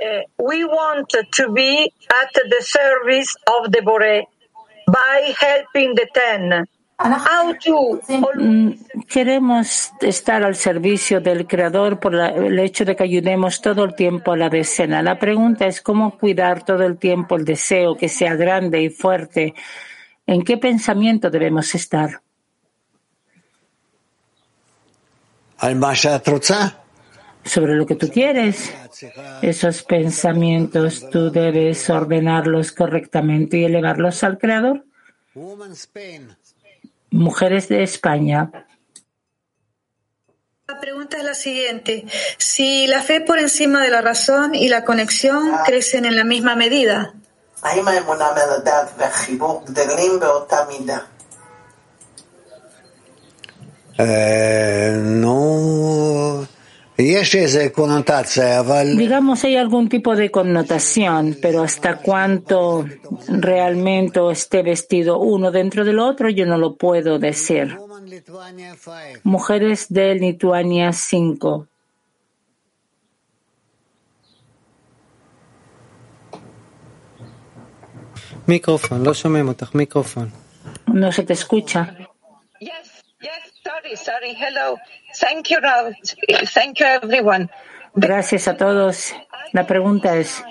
[0.03, 4.27] Uh, we want to be at the service of the Bore
[4.87, 6.67] by helping the ten.
[7.63, 8.01] To...
[9.07, 13.95] Queremos estar al servicio del Creador por la, el hecho de que ayudemos todo el
[13.95, 15.01] tiempo a la decena.
[15.01, 19.53] La pregunta es cómo cuidar todo el tiempo el deseo que sea grande y fuerte.
[20.27, 22.21] ¿En qué pensamiento debemos estar?
[27.43, 28.73] sobre lo que tú quieres.
[29.41, 34.85] Esos pensamientos tú debes ordenarlos correctamente y elevarlos al Creador.
[37.11, 38.49] Mujeres de España.
[40.67, 42.05] La pregunta es la siguiente.
[42.37, 46.55] Si la fe por encima de la razón y la conexión crecen en la misma
[46.55, 47.13] medida.
[53.97, 56.47] Eh, no.
[58.97, 62.85] Digamos, hay algún tipo de connotación, pero hasta cuánto
[63.27, 67.77] realmente esté vestido uno dentro del otro, yo no lo puedo decir.
[69.23, 71.67] Mujeres de Lituania 5.
[78.47, 79.13] Micrófono,
[79.73, 80.31] micrófono.
[80.87, 81.95] No se te escucha.
[83.81, 84.33] Sorry, sorry.
[84.33, 84.77] Hello.
[85.15, 85.59] Thank you.
[86.53, 87.49] Thank you, everyone.
[87.95, 89.13] Gracias a todos.
[89.53, 90.43] La pregunta es.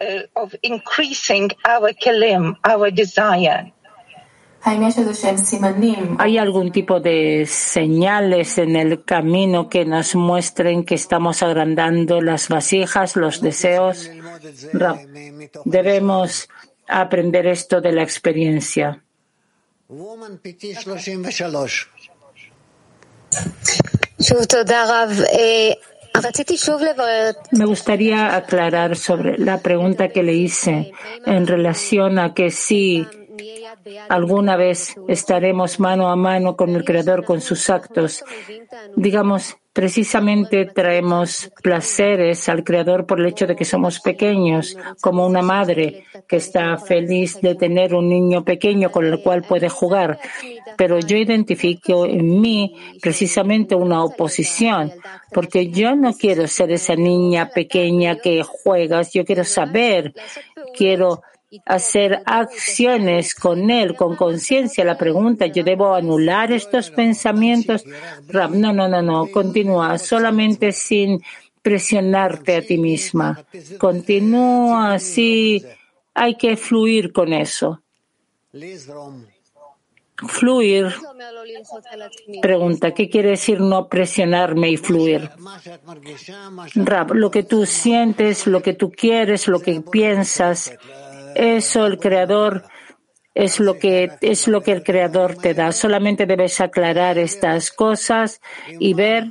[0.00, 3.72] Uh, of increasing our kelim, our desire.
[6.18, 12.48] ¿Hay algún tipo de señales en el camino que nos muestren que estamos agrandando las
[12.48, 14.10] vasijas, los deseos?
[15.66, 16.48] Debemos
[16.88, 19.04] aprender esto de la experiencia.
[27.50, 30.92] Me gustaría aclarar sobre la pregunta que le hice
[31.26, 33.06] en relación a que si
[34.08, 38.24] alguna vez estaremos mano a mano con el Creador, con sus actos.
[38.96, 45.42] Digamos, precisamente traemos placeres al Creador por el hecho de que somos pequeños, como una
[45.42, 50.20] madre que está feliz de tener un niño pequeño con el cual puede jugar.
[50.78, 54.92] Pero yo identifico en mí precisamente una oposición,
[55.32, 60.14] porque yo no quiero ser esa niña pequeña que juegas, yo quiero saber,
[60.76, 61.22] quiero
[61.66, 64.84] hacer acciones con él, con conciencia.
[64.84, 67.84] La pregunta, ¿yo debo anular estos pensamientos?
[68.32, 71.22] No, no, no, no, continúa, solamente sin
[71.62, 73.44] presionarte a ti misma.
[73.78, 75.64] Continúa así,
[76.12, 77.80] hay que fluir con eso.
[80.28, 80.94] Fluir.
[82.40, 85.30] Pregunta, ¿qué quiere decir no presionarme y fluir?
[86.74, 90.72] Rab, lo que tú sientes, lo que tú quieres, lo que piensas,
[91.34, 92.64] eso el Creador
[93.34, 95.72] es lo que es lo que el creador te da.
[95.72, 98.40] Solamente debes aclarar estas cosas
[98.78, 99.24] y ver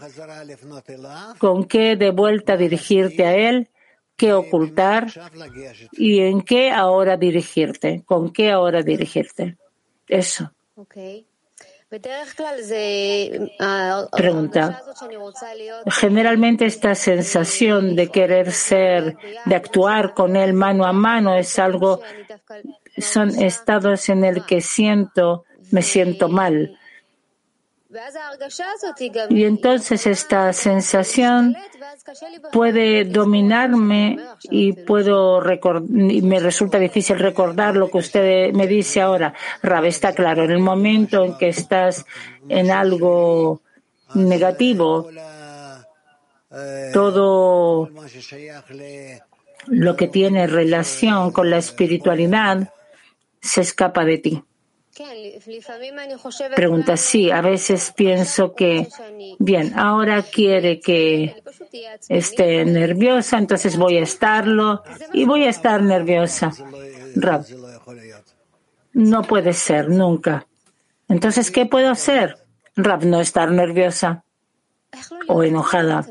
[1.40, 3.70] con qué de vuelta dirigirte a él,
[4.18, 5.08] qué ocultar
[5.94, 9.58] y en qué ahora dirigirte, con qué ahora dirigirte.
[10.08, 10.52] Eso.
[14.12, 14.82] Pregunta.
[15.88, 22.02] Generalmente esta sensación de querer ser, de actuar con él mano a mano es algo,
[22.98, 26.78] son estados en el que siento, me siento mal.
[29.30, 31.56] Y entonces esta sensación
[32.52, 35.42] puede dominarme y puedo
[35.90, 39.34] y me resulta difícil recordar lo que usted me dice ahora.
[39.62, 42.06] Rab, está claro, en el momento en que estás
[42.50, 43.62] en algo
[44.16, 45.10] negativo,
[46.94, 47.90] todo
[49.68, 52.74] lo que tiene relación con la espiritualidad
[53.42, 54.44] se escapa de ti.
[56.56, 58.88] Pregunta, sí, a veces pienso que,
[59.40, 61.36] bien, ahora quiere que
[62.10, 66.52] esté nerviosa, entonces voy a estarlo y voy a estar nerviosa.
[67.16, 67.46] Rab,
[68.94, 70.46] no puede ser, nunca.
[71.10, 72.38] Entonces, ¿qué puedo hacer?
[72.76, 74.24] Rab, no estar nerviosa
[75.28, 76.06] o enojada.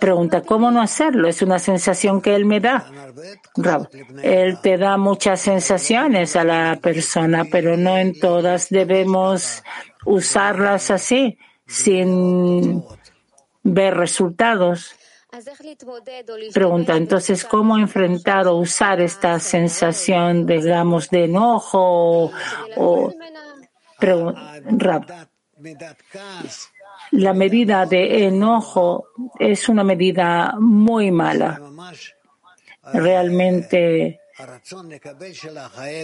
[0.00, 1.28] Pregunta, ¿cómo no hacerlo?
[1.28, 2.86] Es una sensación que él me da.
[3.56, 3.88] Rab,
[4.22, 9.62] él te da muchas sensaciones a la persona, pero no en todas debemos
[10.04, 12.82] usarlas así, sin
[13.62, 14.94] ver resultados.
[16.54, 22.32] Pregunta, entonces, ¿cómo enfrentar o usar esta sensación, digamos, de enojo
[22.76, 23.12] o,
[24.00, 25.28] Rab,
[27.12, 31.60] la medida de enojo es una medida muy mala.
[32.92, 34.20] Realmente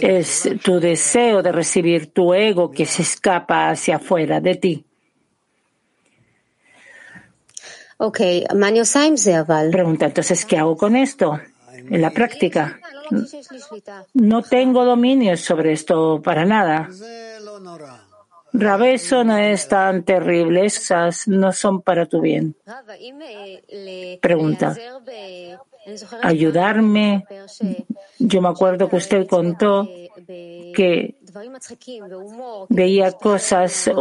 [0.01, 4.85] es tu deseo de recibir tu ego que se escapa hacia afuera de ti.
[9.71, 11.39] Pregunta, entonces, ¿qué hago con esto
[11.71, 12.79] en la práctica?
[14.13, 16.89] No tengo dominio sobre esto para nada.
[18.57, 22.55] Rabeso no es tan terrible, esas no son para tu bien.
[24.21, 24.75] Pregunta.
[26.21, 27.25] Ayudarme.
[28.17, 29.87] Yo me acuerdo que usted contó
[30.25, 31.15] que
[32.69, 33.91] veía cosas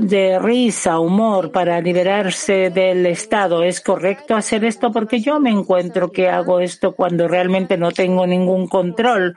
[0.00, 3.62] de risa, humor para liberarse del estado.
[3.62, 4.92] ¿Es correcto hacer esto?
[4.92, 9.34] Porque yo me encuentro que hago esto cuando realmente no tengo ningún control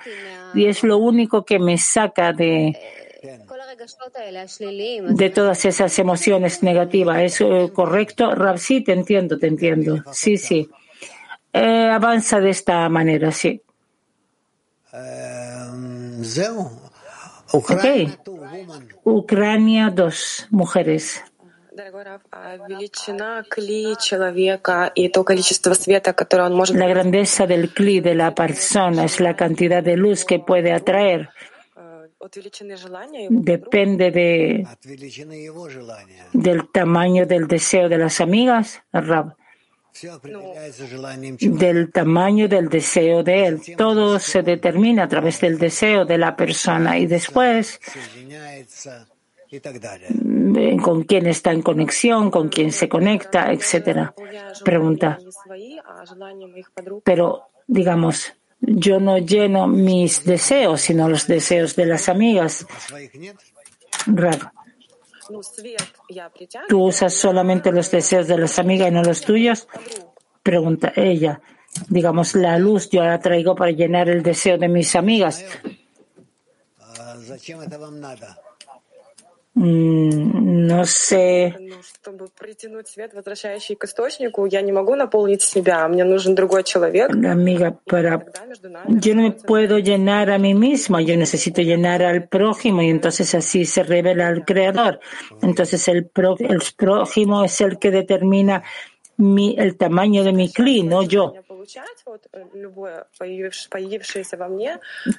[0.54, 2.78] y es lo único que me saca de
[5.10, 7.22] de todas esas emociones negativas.
[7.22, 8.32] ¿Es eh, correcto?
[8.58, 10.04] sí, te entiendo, te entiendo.
[10.12, 10.70] Sí, sí.
[11.54, 13.62] Eh, avanza de esta manera, sí.
[17.52, 17.72] Ok.
[19.04, 21.24] Ucrania, dos mujeres.
[26.74, 31.30] La grandeza del cli de la persona es la cantidad de luz que puede atraer
[33.30, 34.68] depende de,
[36.34, 38.82] del tamaño del deseo de las amigas,
[41.42, 43.62] del tamaño del deseo de él.
[43.76, 46.98] Todo se determina a través del deseo de la persona.
[46.98, 47.80] Y después
[50.24, 54.14] mm, con quién está en conexión, con quién se conecta, etcétera.
[54.64, 55.18] Pregunta.
[57.04, 62.66] Pero, digamos, yo no lleno mis deseos, sino los deseos de las amigas.
[66.70, 69.68] ¿Tú usas solamente los deseos de las amigas y no los tuyos?
[70.42, 71.42] Pregunta ella.
[71.90, 75.44] Digamos, la luz yo la traigo para llenar el deseo de mis amigas.
[79.60, 81.56] No sé.
[87.26, 88.24] Amiga, para
[88.88, 93.34] yo no me puedo llenar a mí misma, yo necesito llenar al prójimo y entonces
[93.34, 95.00] así se revela al creador.
[95.42, 98.62] Entonces el, el prójimo es el que determina
[99.18, 101.34] mi, el tamaño de mi cli, no yo.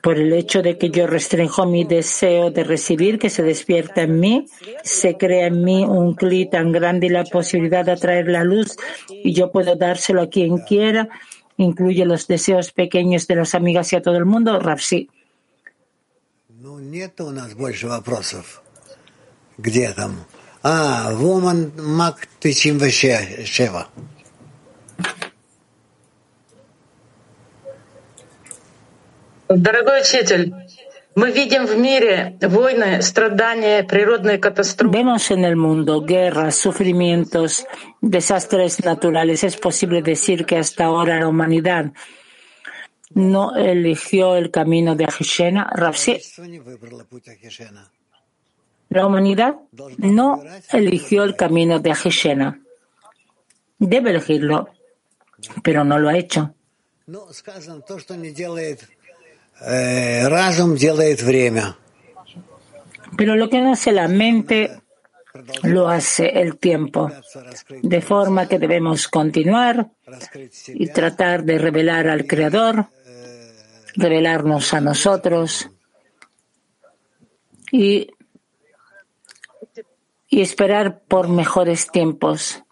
[0.02, 4.20] Por el hecho de que yo restringo mi deseo de recibir, que se despierta en
[4.20, 4.46] mí,
[4.82, 8.76] se crea en mí un cli tan grande y la posibilidad de atraer la luz,
[9.10, 11.08] y yo puedo dárselo a quien quiera,
[11.56, 15.08] incluye los deseos pequeños de las amigas y a todo el mundo, Rapsi.
[20.67, 23.47] Ah, Woman Mac 97.
[29.49, 30.53] Дорогой учитель,
[31.15, 31.37] Vemos
[35.31, 37.67] en el mundo guerras, sufrimientos,
[38.01, 39.43] desastres naturales.
[39.43, 41.91] Es posible decir que hasta ahora la humanidad
[43.13, 45.69] no eligió el camino de Ajishena.
[45.71, 46.19] Rapsi.
[48.90, 49.56] La humanidad
[49.98, 52.60] no eligió el camino de Ajishena.
[53.78, 54.70] Debe elegirlo,
[55.62, 56.54] pero no lo ha hecho.
[63.16, 64.80] Pero lo que no hace la mente
[65.62, 67.10] lo hace el tiempo,
[67.82, 69.90] de forma que debemos continuar
[70.68, 72.86] y tratar de revelar al Creador,
[73.94, 75.70] revelarnos a nosotros
[77.70, 78.10] y,
[80.29, 82.63] y esperar por mejores tiempos.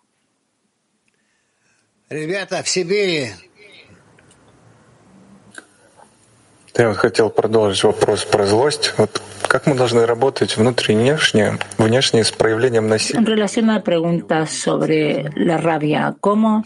[6.77, 8.93] Я хотел продолжить вопрос про злость.
[8.97, 13.19] Вот как мы должны работать внутренне и внешне, внешне с проявлением насилия?
[13.19, 16.63] En relación a la pregunta sobre la rabia, ¿cómo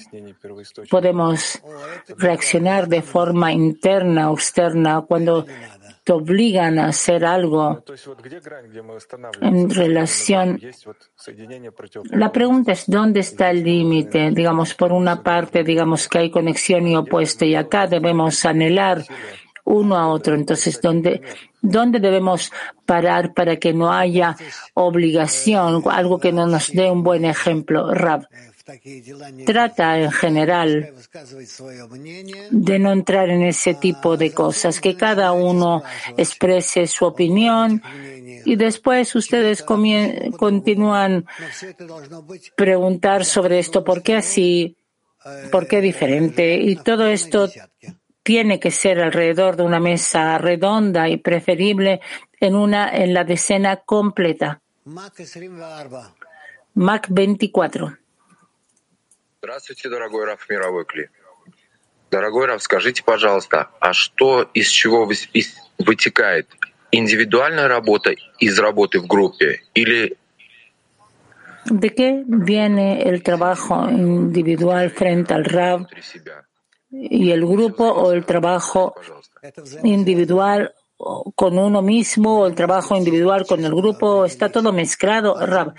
[0.89, 1.60] podemos
[2.18, 5.48] reaccionar de forma interna o externa cuando
[6.03, 7.85] te obligan a hacer algo
[9.41, 10.61] en relación.
[12.11, 14.31] La pregunta es dónde está el límite.
[14.31, 19.05] Digamos, por una parte, digamos que hay conexión y opuesto, y acá debemos anhelar
[19.65, 20.35] uno a otro.
[20.35, 21.23] Entonces, ¿dónde,
[21.61, 22.51] ¿dónde debemos
[22.87, 24.37] parar para que no haya
[24.75, 27.93] obligación, algo que no nos dé un buen ejemplo?
[27.93, 28.27] Rab,
[29.45, 30.95] trata en general
[32.51, 35.83] de no entrar en ese tipo de cosas, que cada uno
[36.16, 37.83] exprese su opinión
[38.45, 41.27] y después ustedes continúan
[42.57, 44.77] preguntar sobre esto, ¿por qué así?
[45.51, 46.57] ¿Por qué diferente?
[46.57, 47.51] Y todo esto
[48.23, 52.01] tiene que ser alrededor de una mesa redonda y preferible
[52.39, 54.61] en una en la decena completa.
[56.75, 58.00] Mac 24.
[59.43, 61.09] Здравствуйте, дорогой Раф Мировой Кли.
[62.11, 65.11] Дорогой Раф, скажите, пожалуйста, а что из чего
[65.78, 66.47] вытекает?
[66.93, 70.18] Индивидуальная работа из работы в группе или
[71.64, 75.86] ¿De qué viene el trabajo individual frente al RAB
[76.91, 78.95] y el grupo o el trabajo
[79.82, 80.74] individual
[81.35, 85.35] con uno mismo el trabajo individual con el grupo, está todo mezclado.
[85.45, 85.75] Rab,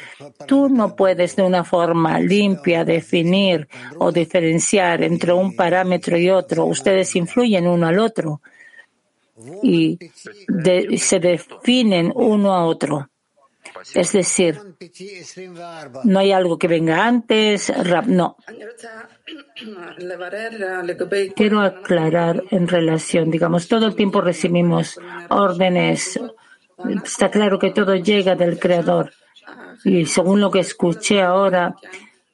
[0.48, 3.68] tú no puedes de una forma limpia definir
[3.98, 6.66] o diferenciar entre un parámetro y otro.
[6.66, 8.42] Ustedes influyen uno al otro
[9.62, 9.98] y
[10.98, 13.10] se definen uno a otro.
[13.94, 14.60] Es decir,
[16.04, 18.38] no hay algo que venga antes, Rab, no.
[21.36, 26.20] Quiero aclarar en relación, digamos, todo el tiempo recibimos órdenes.
[27.04, 29.12] Está claro que todo llega del Creador.
[29.84, 31.76] Y según lo que escuché ahora,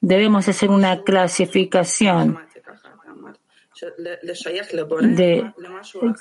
[0.00, 2.38] debemos hacer una clasificación
[5.00, 5.52] de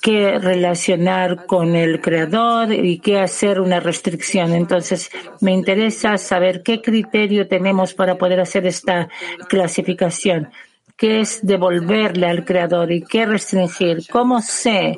[0.02, 4.54] qué relacionar con el creador y qué hacer una restricción.
[4.54, 5.10] Entonces,
[5.42, 9.10] me interesa saber qué criterio tenemos para poder hacer esta
[9.50, 10.50] clasificación.
[10.98, 14.08] ¿Qué es devolverle al creador y qué restringir?
[14.12, 14.98] ¿Cómo sé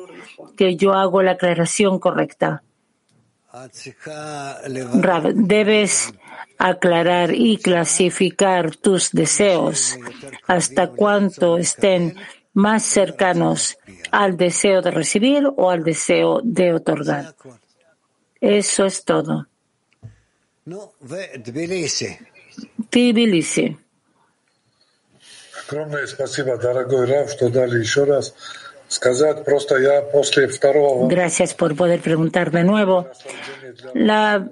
[0.56, 2.62] que yo hago la aclaración correcta?
[5.34, 6.14] debes
[6.56, 9.98] aclarar y clasificar tus deseos
[10.46, 12.16] hasta cuánto estén
[12.54, 13.76] más cercanos
[14.10, 17.34] al deseo de recibir o al deseo de otorgar.
[18.40, 19.46] Eso es todo.
[22.88, 23.76] Tbilisi.
[31.08, 33.06] Gracias por poder preguntar de nuevo.
[33.94, 34.44] La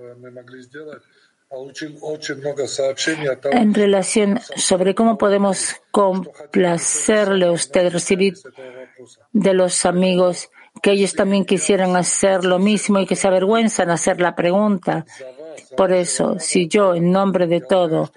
[3.51, 8.35] en relación sobre cómo podemos complacerle a usted, recibir
[9.33, 10.51] de los amigos
[10.83, 15.05] que ellos también quisieran hacer lo mismo y que se avergüenzan hacer la pregunta.
[15.77, 18.13] Por eso, si yo, en nombre de todo,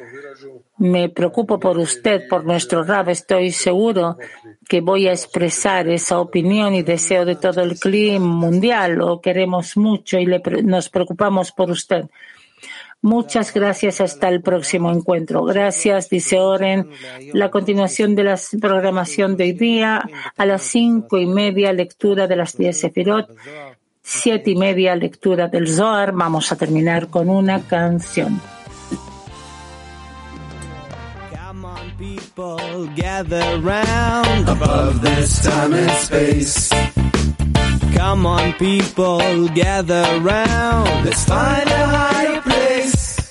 [0.81, 4.17] me preocupo por usted, por nuestro Rab, estoy seguro
[4.67, 8.93] que voy a expresar esa opinión y deseo de todo el clima mundial.
[8.93, 12.05] Lo queremos mucho y nos preocupamos por usted.
[13.03, 14.01] Muchas gracias.
[14.01, 15.43] Hasta el próximo encuentro.
[15.43, 16.89] Gracias, dice Oren.
[17.33, 20.03] La continuación de la programación de hoy día
[20.35, 23.29] a las cinco y media, lectura de las diez Sefirot.
[24.01, 26.11] Siete y media, lectura del Zohar.
[26.11, 28.41] Vamos a terminar con una canción.
[32.41, 34.49] People, gather round.
[34.49, 36.69] Above this time and space.
[37.93, 41.05] Come on, people, gather round.
[41.05, 43.29] Let's find a higher place.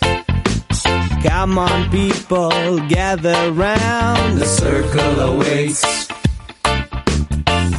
[1.24, 4.38] Come on, people, gather round.
[4.38, 6.06] The circle awaits.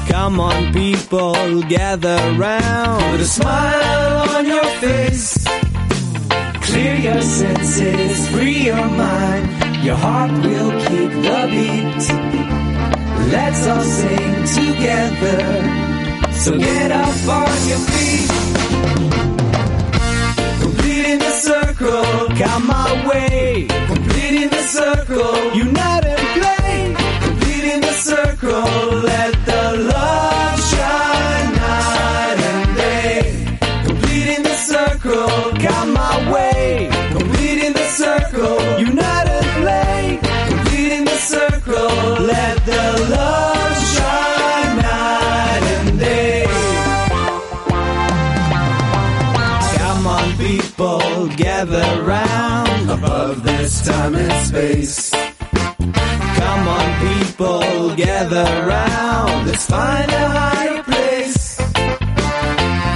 [0.09, 3.03] Come on, people, gather round.
[3.03, 5.47] Put a smile on your face.
[6.67, 9.70] Clear your senses, free your mind.
[9.83, 12.03] Your heart will keep the beat.
[13.33, 15.41] Let's all sing together.
[16.33, 18.29] So get up on your feet.
[20.61, 23.67] Completing the circle, come my way.
[23.87, 26.95] Completing the circle, unite and play.
[27.27, 28.63] Completing the circle,
[29.01, 29.90] let the
[53.83, 55.11] time and space.
[55.11, 59.47] Come on, people, gather round.
[59.47, 61.57] Let's find a higher place.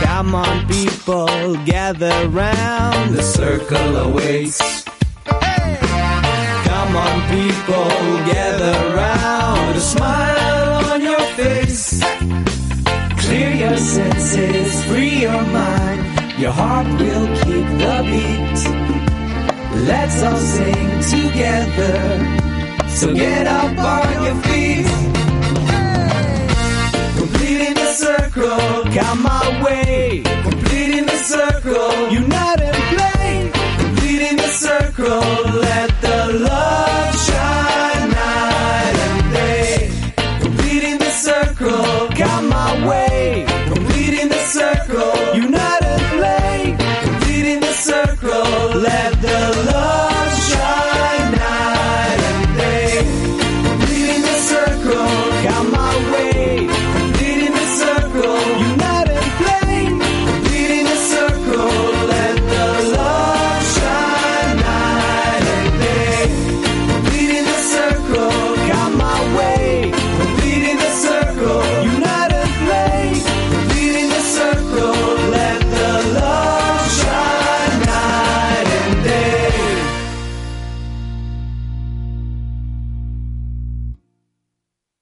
[0.03, 3.15] Come on, people, gather round.
[3.15, 4.83] The circle awaits.
[6.69, 7.91] Come on, people,
[8.33, 9.75] gather round.
[9.75, 12.01] A smile on your face.
[13.23, 16.39] Clear your senses, free your mind.
[16.39, 19.14] Your heart will keep the beat.
[19.83, 21.97] Let's all sing together.
[22.87, 24.87] So get up on your feet.
[27.17, 30.23] Completing the circle, got my way.
[30.43, 33.51] Completing the circle, unite and play.
[33.77, 35.21] Completing the circle,
[35.67, 36.19] let the
[36.49, 39.91] love shine night and day.
[40.41, 43.45] Completing the circle, got my way.
[43.67, 45.74] Completing the circle, unite.
[48.75, 50.14] Let the love